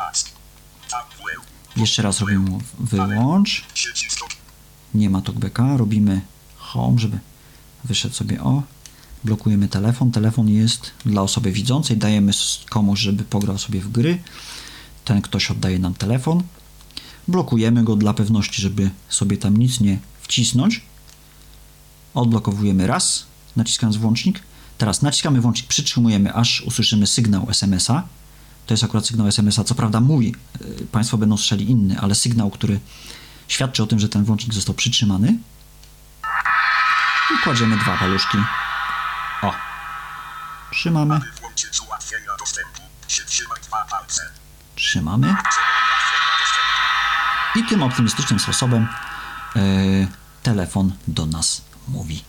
jeszcze 1.77 2.01
raz 2.01 2.19
robimy 2.19 2.39
mu 2.39 2.61
wyłącz. 2.79 3.65
Nie 4.93 5.09
ma 5.09 5.21
talkbacka. 5.21 5.77
Robimy 5.77 6.21
home, 6.57 6.99
żeby 6.99 7.19
wyszedł 7.83 8.15
sobie 8.15 8.43
o. 8.43 8.63
Blokujemy 9.23 9.67
telefon. 9.67 10.11
Telefon 10.11 10.49
jest 10.49 10.91
dla 11.05 11.21
osoby 11.21 11.51
widzącej. 11.51 11.97
Dajemy 11.97 12.31
komuś, 12.69 12.99
żeby 12.99 13.23
pograł 13.23 13.57
sobie 13.57 13.81
w 13.81 13.91
gry. 13.91 14.19
Ten 15.05 15.21
ktoś 15.21 15.51
oddaje 15.51 15.79
nam 15.79 15.93
telefon. 15.93 16.43
Blokujemy 17.27 17.83
go 17.83 17.95
dla 17.95 18.13
pewności, 18.13 18.61
żeby 18.61 18.89
sobie 19.09 19.37
tam 19.37 19.57
nic 19.57 19.79
nie 19.79 19.99
wcisnąć. 20.21 20.81
Odblokowujemy 22.13 22.87
raz, 22.87 23.25
naciskając 23.55 23.97
włącznik. 23.97 24.39
Teraz 24.77 25.01
naciskamy 25.01 25.41
włącznik, 25.41 25.67
przytrzymujemy, 25.67 26.33
aż 26.33 26.61
usłyszymy 26.61 27.07
sygnał 27.07 27.47
SMS-a. 27.49 28.03
To 28.65 28.73
jest 28.73 28.83
akurat 28.83 29.05
sygnał 29.05 29.27
SMS-a. 29.27 29.63
Co 29.63 29.75
prawda 29.75 29.99
mój, 29.99 30.35
y, 30.61 30.87
Państwo 30.91 31.17
będą 31.17 31.37
słyszeli 31.37 31.69
inny, 31.69 31.99
ale 31.99 32.15
sygnał, 32.15 32.49
który 32.49 32.79
świadczy 33.47 33.83
o 33.83 33.87
tym, 33.87 33.99
że 33.99 34.09
ten 34.09 34.23
włącznik 34.23 34.53
został 34.53 34.75
przytrzymany. 34.75 35.37
I 37.35 37.43
kładziemy 37.43 37.77
dwa 37.77 37.97
paluszki. 37.97 38.37
O. 39.41 39.53
Trzymamy, 40.71 41.19
trzymamy. 44.75 45.35
I 47.55 47.63
tym 47.63 47.83
optymistycznym 47.83 48.39
sposobem 48.39 48.87
e, 49.55 49.59
telefon 50.43 50.93
do 51.07 51.25
nas 51.25 51.61
mówi. 51.87 52.23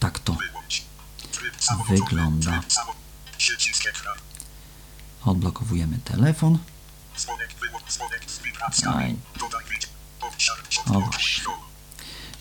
Tak 0.00 0.18
to. 0.18 0.36
Wygląda. 1.88 2.62
Odblokowujemy 5.24 5.98
telefon. 6.04 6.58
Aj. 8.86 9.16
O 10.86 11.00
właśnie. 11.00 11.44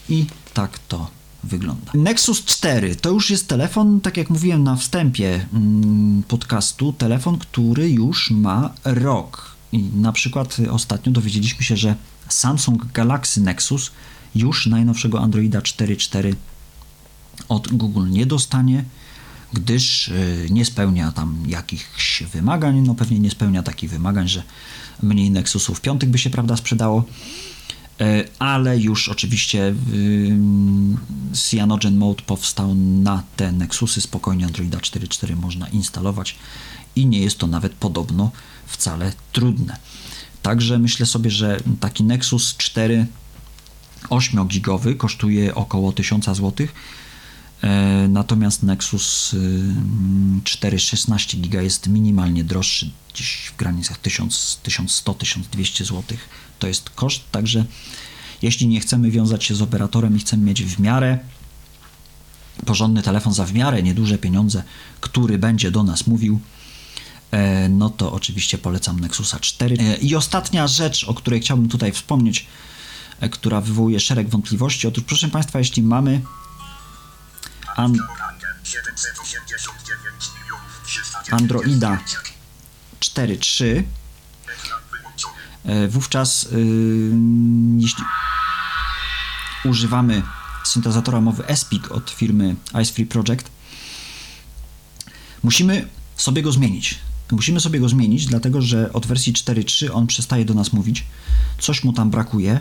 I 0.09 0.25
tak 0.53 0.79
to 0.79 1.11
wygląda. 1.43 1.91
Nexus 1.93 2.45
4 2.45 2.95
to 2.95 3.09
już 3.09 3.29
jest 3.29 3.47
telefon, 3.47 4.01
tak 4.01 4.17
jak 4.17 4.29
mówiłem 4.29 4.63
na 4.63 4.75
wstępie 4.75 5.47
mm, 5.53 6.23
podcastu, 6.23 6.93
telefon, 6.93 7.37
który 7.37 7.89
już 7.89 8.31
ma 8.31 8.73
rok. 8.83 9.55
I 9.71 9.79
na 9.79 10.11
przykład 10.11 10.57
ostatnio 10.71 11.11
dowiedzieliśmy 11.11 11.65
się, 11.65 11.77
że 11.77 11.95
Samsung 12.29 12.91
Galaxy 12.91 13.41
Nexus 13.41 13.91
już 14.35 14.67
najnowszego 14.67 15.19
Androida 15.19 15.59
4.4 15.59 16.35
od 17.49 17.67
Google 17.67 18.09
nie 18.09 18.25
dostanie, 18.25 18.85
gdyż 19.53 20.07
y, 20.07 20.47
nie 20.49 20.65
spełnia 20.65 21.11
tam 21.11 21.43
jakichś 21.47 22.23
wymagań. 22.23 22.81
No 22.81 22.95
pewnie 22.95 23.19
nie 23.19 23.31
spełnia 23.31 23.63
takich 23.63 23.89
wymagań, 23.89 24.27
że 24.27 24.43
mniej 25.03 25.31
Nexusów 25.31 25.81
piątych 25.81 26.09
by 26.09 26.17
się 26.17 26.29
prawda 26.29 26.57
sprzedało. 26.57 27.05
E, 28.01 28.23
ale 28.39 28.79
już 28.79 29.09
oczywiście 29.09 29.75
ym, 29.93 30.97
Cyanogen 31.33 31.97
Mode 31.97 32.23
powstał 32.23 32.75
na 32.75 33.23
te 33.35 33.51
Nexusy, 33.51 34.01
spokojnie 34.01 34.45
Androida 34.45 34.77
4.4 34.77 35.35
można 35.35 35.67
instalować 35.67 36.35
i 36.95 37.05
nie 37.05 37.19
jest 37.19 37.37
to 37.37 37.47
nawet 37.47 37.73
podobno 37.73 38.31
wcale 38.65 39.13
trudne. 39.31 39.77
Także 40.41 40.79
myślę 40.79 41.05
sobie, 41.05 41.31
że 41.31 41.57
taki 41.79 42.03
Nexus 42.03 42.57
4 42.57 43.05
8-gigowy 44.09 44.97
kosztuje 44.97 45.55
około 45.55 45.91
1000 45.91 46.25
zł, 46.25 46.51
e, 46.59 46.67
natomiast 48.09 48.63
Nexus 48.63 49.33
y, 49.33 49.73
4 50.43 50.79
16 50.79 51.37
giga 51.37 51.61
jest 51.61 51.87
minimalnie 51.87 52.43
droższy, 52.43 52.91
gdzieś 53.13 53.51
w 53.53 53.55
granicach 53.55 53.97
1000, 53.97 54.59
1100-1200 54.63 55.85
zł. 55.85 56.03
To 56.59 56.67
jest 56.67 56.89
koszt, 56.89 57.21
także 57.31 57.65
jeśli 58.41 58.67
nie 58.67 58.79
chcemy 58.79 59.11
wiązać 59.11 59.43
się 59.43 59.55
z 59.55 59.61
operatorem 59.61 60.15
i 60.15 60.19
chcemy 60.19 60.43
mieć 60.43 60.63
w 60.63 60.79
miarę 60.79 61.19
porządny 62.65 63.01
telefon 63.01 63.33
za 63.33 63.45
w 63.45 63.53
miarę 63.53 63.83
nieduże 63.83 64.17
pieniądze, 64.17 64.63
który 64.99 65.37
będzie 65.37 65.71
do 65.71 65.83
nas 65.83 66.07
mówił, 66.07 66.39
e, 67.31 67.69
no 67.69 67.89
to 67.89 68.13
oczywiście 68.13 68.57
polecam 68.57 68.99
Nexusa 68.99 69.39
4. 69.39 69.77
E, 69.79 69.97
I 69.97 70.15
ostatnia 70.15 70.67
rzecz, 70.67 71.03
o 71.03 71.13
której 71.13 71.41
chciałbym 71.41 71.69
tutaj 71.69 71.91
wspomnieć, 71.91 72.45
e, 73.19 73.29
która 73.29 73.61
wywołuje 73.61 73.99
szereg 73.99 74.29
wątpliwości. 74.29 74.87
Otóż, 74.87 75.03
proszę 75.03 75.27
Państwa, 75.27 75.59
jeśli 75.59 75.83
mamy 75.83 76.21
an- 77.75 77.97
Orangę. 78.15 78.47
789 78.63 80.29
milionów 80.41 80.81
309 80.85 81.33
Androida 81.41 81.95
zdjęcia. 82.05 82.19
4.3, 82.99 83.63
Ekran 84.43 84.79
wyłączony. 84.91 85.33
e, 85.65 85.87
wówczas 85.87 86.43
y, 86.43 86.47
jeśli 87.77 88.03
używamy 89.65 90.21
syntezatora 90.63 91.21
mowy 91.21 91.43
SPIC 91.55 91.87
od 91.91 92.09
firmy 92.09 92.55
Ice 92.83 92.93
Free 92.93 93.05
Project, 93.05 93.49
musimy 95.43 95.87
sobie 96.15 96.41
go 96.41 96.51
zmienić. 96.51 96.99
Musimy 97.31 97.59
sobie 97.59 97.79
go 97.79 97.89
zmienić, 97.89 98.25
dlatego 98.25 98.61
że 98.61 98.93
od 98.93 99.05
wersji 99.07 99.33
4.3 99.33 99.89
on 99.93 100.07
przestaje 100.07 100.45
do 100.45 100.53
nas 100.53 100.73
mówić, 100.73 101.05
coś 101.59 101.83
mu 101.83 101.93
tam 101.93 102.09
brakuje 102.09 102.59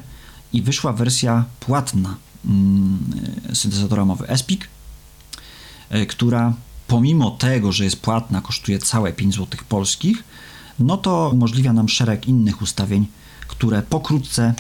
i 0.52 0.62
wyszła 0.62 0.92
wersja 0.92 1.44
płatna 1.60 2.16
mm, 2.44 2.98
syntezatora 3.54 4.04
mowy 4.04 4.26
SPIC, 4.36 4.60
e, 4.62 4.66
która 6.08 6.54
pomimo 6.86 7.30
tego, 7.30 7.72
że 7.72 7.84
jest 7.84 8.00
płatna, 8.00 8.40
kosztuje 8.40 8.78
całe 8.78 9.12
5 9.12 9.34
zł 9.34 9.60
polskich, 9.68 10.24
no 10.78 10.96
to 10.96 11.30
umożliwia 11.32 11.72
nam 11.72 11.88
szereg 11.88 12.28
innych 12.28 12.62
ustawień, 12.62 13.06
które 13.48 13.82
pokrótce 13.82 14.54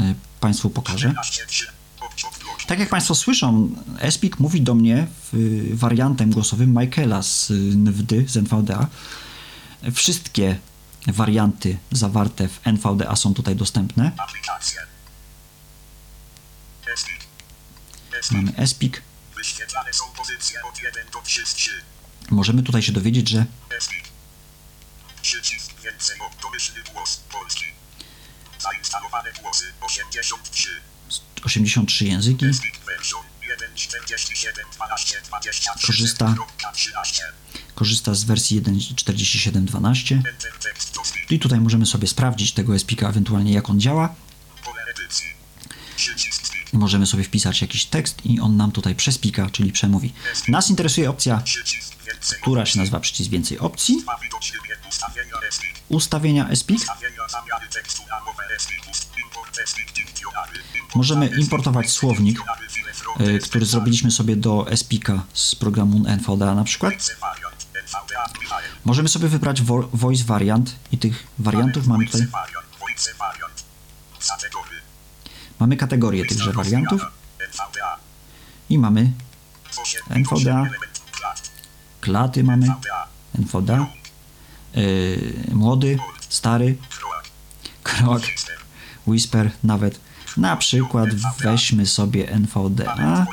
e, 0.00 0.14
Państwu 0.40 0.70
pokażę. 0.70 1.08
14.3. 1.08 1.64
Obciąg 2.00 2.38
blok. 2.38 2.56
Tak 2.66 2.78
jak 2.78 2.88
Państwo 2.88 3.14
słyszą, 3.14 3.70
Espik 3.98 4.38
mówi 4.38 4.60
do 4.60 4.74
mnie 4.74 5.06
wariantem 5.72 6.30
głosowym 6.30 6.78
Michaela 6.78 7.22
z 7.22 7.50
y, 7.50 7.54
NVD, 7.54 8.28
z 8.28 8.36
NVDA. 8.36 8.86
Wszystkie 9.92 10.58
warianty 11.06 11.76
zawarte 11.92 12.48
w 12.48 12.60
NVDA 12.64 13.16
są 13.16 13.34
tutaj 13.34 13.56
dostępne. 13.56 14.12
Mamy. 18.32 18.52
Espik. 18.56 19.02
Wyświetlane 19.46 19.92
są 19.92 20.04
pozycje 20.16 20.62
od 20.64 20.82
1 20.82 21.10
do 21.12 21.22
33. 21.22 21.70
Możemy 22.30 22.62
tutaj 22.62 22.82
się 22.82 22.92
dowiedzieć, 22.92 23.28
że. 23.28 23.46
Przycisk 25.22 25.80
więcej. 25.80 26.18
Domyślny 26.42 26.82
głos 26.92 27.16
polski. 27.32 27.64
Zainstalowane 28.58 29.32
głosy 29.32 29.64
83. 29.80 30.68
83 31.44 32.04
języki. 32.04 32.54
Speak 32.54 32.78
version 32.86 33.24
1.47 33.76 34.74
12 34.74 35.22
27. 35.22 35.86
Korzysta. 35.86 36.34
Korzysta 37.74 38.14
z 38.14 38.24
wersji 38.24 38.62
1.47.12. 38.62 40.14
Enter 40.14 40.52
tekst 40.62 40.92
to 40.94 41.04
speak. 41.04 41.30
I 41.30 41.38
tutaj 41.38 41.60
możemy 41.60 41.86
sobie 41.86 42.08
sprawdzić 42.08 42.52
tego 42.52 42.74
Espika, 42.74 43.08
ewentualnie 43.08 43.52
jak 43.52 43.70
on 43.70 43.80
działa. 43.80 44.14
I 46.76 46.78
możemy 46.78 47.06
sobie 47.06 47.24
wpisać 47.24 47.62
jakiś 47.62 47.84
tekst 47.86 48.26
i 48.26 48.40
on 48.40 48.56
nam 48.56 48.72
tutaj 48.72 48.94
przespika, 48.94 49.50
czyli 49.50 49.72
przemówi. 49.72 50.12
Nas 50.48 50.70
interesuje 50.70 51.10
opcja, 51.10 51.42
która 52.40 52.66
się 52.66 52.78
nazywa 52.78 53.00
przycisk 53.00 53.30
więcej 53.30 53.58
opcji. 53.58 54.04
Ustawienia. 55.88 56.48
Import 56.48 56.86
Możemy 60.94 61.26
importować 61.26 61.90
słownik, 61.90 62.40
y, 63.20 63.38
który 63.38 63.66
zrobiliśmy 63.66 64.10
sobie 64.10 64.36
do 64.36 64.70
Espika 64.70 65.22
z 65.32 65.54
programu 65.54 66.04
NVDA 66.06 66.54
na 66.54 66.64
przykład. 66.64 66.94
Możemy 68.84 69.08
sobie 69.08 69.28
wybrać 69.28 69.62
vo- 69.62 69.88
voice 69.92 70.24
variant 70.24 70.74
i 70.92 70.98
tych 70.98 71.26
wariantów 71.38 71.86
mamy 71.86 72.06
tutaj. 72.06 72.20
Voice 72.20 72.32
variant. 72.32 72.66
Voice 72.80 73.14
variant. 73.18 73.64
Kategory. 74.28 74.76
Mamy 75.58 75.76
kategorie 75.76 76.26
tychże 76.26 76.52
wariantów. 76.52 77.02
I 78.68 78.78
mamy 78.78 79.12
NVDA. 80.10 80.66
klaty, 82.00 82.44
mamy. 82.44 82.66
NVDA. 83.38 83.86
Yy, 84.74 85.44
młody, 85.52 85.98
stary, 86.28 86.76
System. 88.20 88.56
whisper. 89.06 89.50
Nawet. 89.64 90.00
Na 90.36 90.56
przykład 90.56 91.08
weźmy 91.40 91.86
sobie 91.86 92.28
NVDA. 92.30 93.26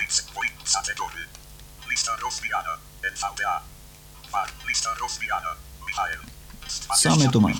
Co 7.01 7.15
my 7.15 7.29
tu 7.29 7.41
mamy? 7.41 7.55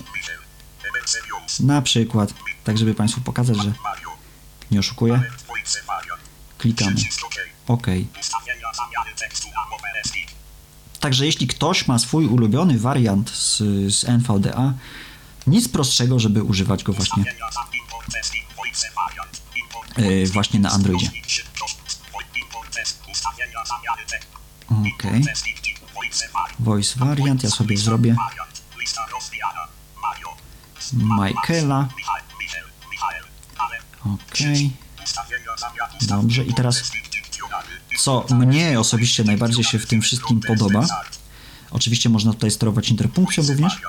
Na 1.60 1.82
przykład, 1.82 2.34
tak 2.64 2.78
żeby 2.78 2.94
Państwu 2.96 3.22
pokazać, 3.22 3.58
że. 3.58 3.74
Nie 4.74 4.80
oszukuję, 4.80 5.24
klikamy 6.58 6.96
OK. 7.68 7.88
Także 11.00 11.26
jeśli 11.26 11.48
ktoś 11.48 11.88
ma 11.88 12.00
swój 12.00 12.26
ulubiony 12.26 12.80
wariant 12.80 13.30
z, 13.30 13.58
z 13.94 14.04
NVDA, 14.04 14.74
nic 15.48 15.70
prostszego, 15.70 16.20
żeby 16.20 16.44
używać 16.44 16.84
go 16.84 16.94
właśnie 16.94 17.24
yy, 19.98 20.28
właśnie 20.28 20.60
na 20.60 20.72
Androidzie. 20.72 21.10
OK. 24.70 25.04
Voice 26.60 27.00
variant. 27.00 27.44
Ja 27.44 27.50
sobie 27.50 27.78
zrobię. 27.78 28.16
Michaela. 30.94 31.88
OK. 34.06 34.38
Dobrze, 36.02 36.44
i 36.44 36.54
teraz 36.54 36.92
co 37.98 38.26
mnie 38.30 38.80
osobiście 38.80 39.24
najbardziej 39.24 39.64
się 39.64 39.80
w 39.80 39.86
tym 39.86 40.02
wszystkim 40.02 40.40
podoba, 40.40 40.88
oczywiście 41.72 42.10
można 42.10 42.34
tutaj 42.34 42.52
sterować 42.52 42.90
interpunkcją 42.90 43.44
również. 43.48 43.82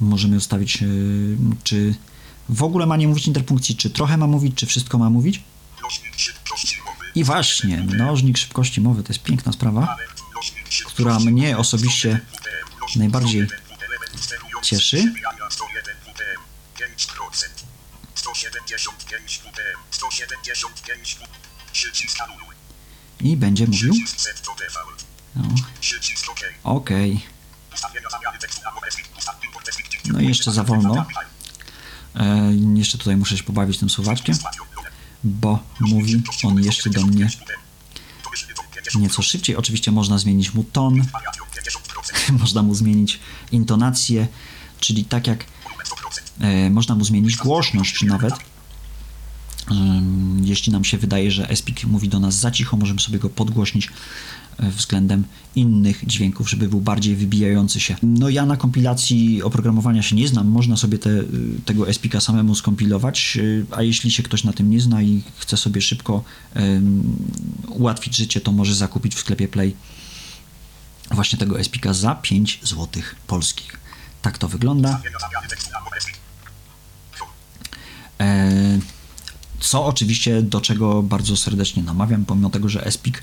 Możemy 0.00 0.36
ustawić, 0.36 0.80
yy, 0.80 0.88
czy 1.64 1.94
w 2.48 2.62
ogóle 2.62 2.86
ma 2.86 2.96
nie 2.96 3.08
mówić 3.08 3.26
interpunkcji, 3.26 3.76
czy 3.76 3.90
trochę 3.90 4.16
ma 4.16 4.26
mówić, 4.26 4.54
czy 4.54 4.66
wszystko 4.66 4.98
ma 4.98 5.10
mówić. 5.10 5.42
I 7.14 7.24
właśnie, 7.24 7.76
mnożnik 7.78 8.38
szybkości 8.38 8.80
mowy 8.80 9.02
to 9.02 9.12
jest 9.12 9.22
piękna 9.22 9.52
sprawa, 9.52 9.96
która 10.86 11.18
mnie 11.18 11.58
osobiście 11.58 12.20
najbardziej 12.96 13.46
cieszy. 14.62 15.12
175 18.42 19.38
WPM, 19.38 19.78
175 19.90 21.18
Przycisk 21.72 22.20
anuluj. 22.20 22.54
I 23.20 23.36
będzie 23.36 23.66
mówił. 23.66 23.94
No, 25.36 25.48
OK. 26.64 26.90
No 30.04 30.20
i 30.20 30.28
jeszcze 30.28 30.52
za 30.52 30.64
wolno. 30.64 31.06
E, 32.14 32.52
jeszcze 32.74 32.98
tutaj 32.98 33.16
muszę 33.16 33.36
się 33.36 33.44
pobawić 33.44 33.78
tym 33.78 33.90
słowaczkiem, 33.90 34.38
bo 35.24 35.58
mówi 35.80 36.22
on 36.44 36.62
jeszcze 36.62 36.90
do 36.90 37.06
mnie 37.06 37.28
nieco 38.94 39.22
szybciej. 39.22 39.56
Oczywiście 39.56 39.92
można 39.92 40.18
zmienić 40.18 40.54
mu 40.54 40.64
ton, 40.64 41.06
można 42.40 42.62
mu 42.62 42.74
zmienić 42.74 43.20
intonację, 43.52 44.28
czyli 44.80 45.04
tak 45.04 45.26
jak 45.26 45.44
można 46.70 46.94
mu 46.94 47.04
zmienić 47.04 47.36
głośność 47.36 48.02
nawet. 48.02 48.34
Ym, 49.70 50.42
Jeśli 50.44 50.72
nam 50.72 50.84
się 50.84 50.98
wydaje, 50.98 51.30
że 51.30 51.48
Espik 51.48 51.84
mówi 51.84 52.08
do 52.08 52.20
nas 52.20 52.34
za 52.34 52.50
cicho, 52.50 52.76
możemy 52.76 53.00
sobie 53.00 53.18
go 53.18 53.30
podgłośnić 53.30 53.88
e, 54.58 54.70
względem 54.70 55.24
innych 55.56 56.06
dźwięków, 56.06 56.50
żeby 56.50 56.68
był 56.68 56.80
bardziej 56.80 57.16
wybijający 57.16 57.80
się. 57.80 57.96
No 58.02 58.28
ja 58.28 58.46
na 58.46 58.56
kompilacji 58.56 59.42
oprogramowania 59.42 60.02
się 60.02 60.16
nie 60.16 60.28
znam, 60.28 60.48
można 60.48 60.76
sobie 60.76 60.98
te, 60.98 61.10
tego 61.64 61.88
Espika 61.88 62.20
samemu 62.20 62.54
skompilować, 62.54 63.38
a 63.70 63.82
jeśli 63.82 64.10
się 64.10 64.22
ktoś 64.22 64.44
na 64.44 64.52
tym 64.52 64.70
nie 64.70 64.80
zna 64.80 65.02
i 65.02 65.22
chce 65.38 65.56
sobie 65.56 65.80
szybko 65.80 66.24
ym, 66.56 67.16
ułatwić 67.68 68.16
życie, 68.16 68.40
to 68.40 68.52
może 68.52 68.74
zakupić 68.74 69.14
w 69.14 69.18
sklepie 69.18 69.48
Play 69.48 69.74
właśnie 71.14 71.38
tego 71.38 71.60
Espika 71.60 71.92
za 71.92 72.14
5 72.14 72.60
zł 72.62 73.02
polskich. 73.26 73.76
Tak 74.22 74.38
to 74.38 74.48
wygląda. 74.48 74.88
Ustawienia 74.88 75.18
zamiany 75.18 75.48
tekstu 75.48 75.70
na 75.72 75.80
mowę 75.80 76.00
speak. 76.00 76.16
E, 78.11 78.11
Co 79.60 79.86
oczywiście 79.86 80.42
do 80.42 80.60
czego 80.60 81.02
bardzo 81.02 81.36
serdecznie 81.36 81.82
namawiam, 81.82 82.24
pomimo 82.24 82.50
tego, 82.50 82.68
że 82.68 82.86
Espik 82.86 83.22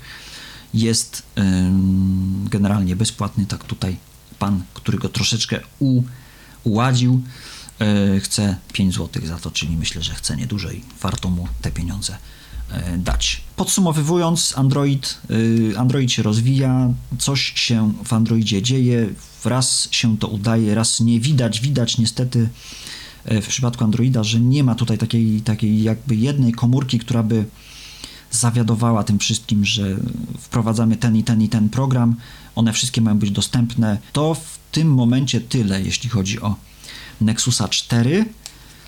jest 0.74 1.22
generalnie 2.50 2.96
bezpłatny, 2.96 3.46
tak 3.46 3.64
tutaj 3.64 3.96
pan, 4.40 4.62
który 4.74 4.98
go 4.98 5.08
troszeczkę 5.08 5.60
uładził, 6.64 7.22
e, 7.80 8.20
chce 8.20 8.56
5 8.72 8.94
zł 8.94 9.26
za 9.26 9.38
to, 9.38 9.50
czyli 9.50 9.76
myślę, 9.76 10.02
że 10.02 10.14
chce 10.14 10.36
niedużo 10.36 10.70
i 10.70 10.82
warto 11.00 11.30
mu 11.30 11.48
te 11.62 11.70
pieniądze 11.70 12.16
e, 12.70 12.98
dać. 12.98 13.40
Podsumowywując, 13.56 14.54
Android, 14.56 15.18
y, 15.30 15.72
Android 15.78 16.12
się 16.12 16.22
rozwija, 16.22 16.88
coś 17.18 17.52
się 17.54 17.92
w 18.04 18.12
Androidzie 18.12 18.62
dzieje, 18.62 19.08
raz 19.44 19.88
się 19.90 20.18
to 20.18 20.28
udaje, 20.28 20.74
raz 20.74 21.00
nie 21.00 21.20
widać, 21.20 21.60
widać 21.60 21.98
niestety 21.98 22.38
e, 22.38 22.48
w 23.24 23.46
przypadku 23.46 23.84
Androida, 23.84 24.24
że 24.24 24.40
nie 24.40 24.64
ma 24.64 24.74
tutaj 24.74 24.98
takiej, 24.98 25.40
takiej 25.40 25.82
jakby 25.82 26.16
jednej 26.16 26.52
komórki, 26.52 26.98
która 26.98 27.22
by 27.22 27.44
zawiadowała 28.30 29.04
tym 29.04 29.18
wszystkim, 29.18 29.64
że 29.64 29.96
wprowadzamy 30.38 30.96
ten 30.96 31.16
i 31.16 31.24
ten 31.24 31.42
i 31.42 31.48
ten 31.48 31.68
program, 31.68 32.16
one 32.54 32.72
wszystkie 32.72 33.00
mają 33.00 33.18
być 33.18 33.30
dostępne. 33.30 33.98
To 34.12 34.34
w 34.34 34.58
tym 34.72 34.94
momencie 34.94 35.40
tyle, 35.40 35.82
jeśli 35.82 36.10
chodzi 36.10 36.40
o 36.40 36.56
Nexusa 37.20 37.68
4. 37.68 38.24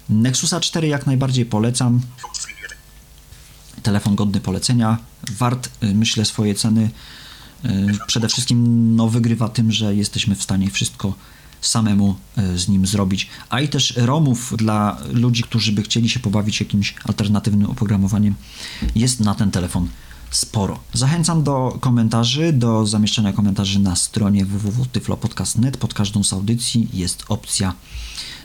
Nexusa 0.08 0.60
4 0.60 0.88
jak 0.88 1.06
najbardziej 1.06 1.46
polecam. 1.46 2.00
Home 2.22 2.34
screen 2.34 2.56
1. 2.62 2.78
Telefon 3.82 4.14
godny 4.14 4.40
polecenia, 4.40 4.98
wart 5.38 5.68
y, 5.82 5.94
myślę 5.94 6.24
swoje 6.24 6.54
ceny. 6.54 6.90
Y, 7.64 7.68
Przede 8.06 8.28
wszystkim 8.28 8.96
no, 8.96 9.08
wygrywa 9.08 9.48
tym, 9.48 9.72
że 9.72 9.94
jesteśmy 9.94 10.34
w 10.34 10.42
stanie 10.42 10.70
wszystko 10.70 11.14
samemu 11.62 12.16
y, 12.38 12.58
z 12.58 12.68
nim 12.68 12.86
zrobić. 12.86 13.28
A 13.50 13.60
i 13.60 13.68
też 13.68 13.94
ROMów 13.96 14.54
dla 14.58 14.98
ludzi, 15.12 15.42
którzy 15.42 15.72
by 15.72 15.82
chcieli 15.82 16.08
się 16.08 16.20
pobawić 16.20 16.60
jakimś 16.60 16.94
alternatywnym 17.04 17.70
oprogramowaniem, 17.70 18.34
jest 18.94 19.20
na 19.20 19.34
ten 19.34 19.50
telefon 19.50 19.88
sporo. 20.30 20.80
Zachęcam 20.92 21.42
do 21.42 21.78
komentarzy, 21.80 22.52
do 22.52 22.86
zamieszczenia 22.86 23.32
komentarzy 23.32 23.78
na 23.78 23.96
stronie 23.96 24.44
www.tyflopodcast.net. 24.44 25.76
Pod 25.76 25.94
każdą 25.94 26.24
z 26.24 26.32
audycji 26.32 26.88
jest 26.92 27.24
opcja 27.28 27.74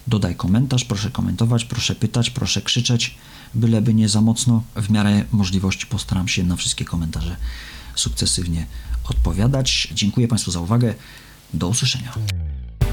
dodaj 0.07 0.35
komentarz, 0.35 0.85
proszę 0.85 1.11
komentować, 1.11 1.65
proszę 1.65 1.95
pytać, 1.95 2.29
proszę 2.29 2.61
krzyczeć, 2.61 3.15
byleby 3.53 3.93
nie 3.93 4.09
za 4.09 4.21
mocno. 4.21 4.63
W 4.75 4.89
miarę 4.89 5.23
możliwości 5.31 5.87
postaram 5.87 6.27
się 6.27 6.43
na 6.43 6.55
wszystkie 6.55 6.85
komentarze 6.85 7.35
sukcesywnie 7.95 8.65
odpowiadać. 9.03 9.87
Dziękuję 9.95 10.27
Państwu 10.27 10.51
za 10.51 10.59
uwagę. 10.59 10.95
Do 11.53 11.67
usłyszenia. 11.67 12.13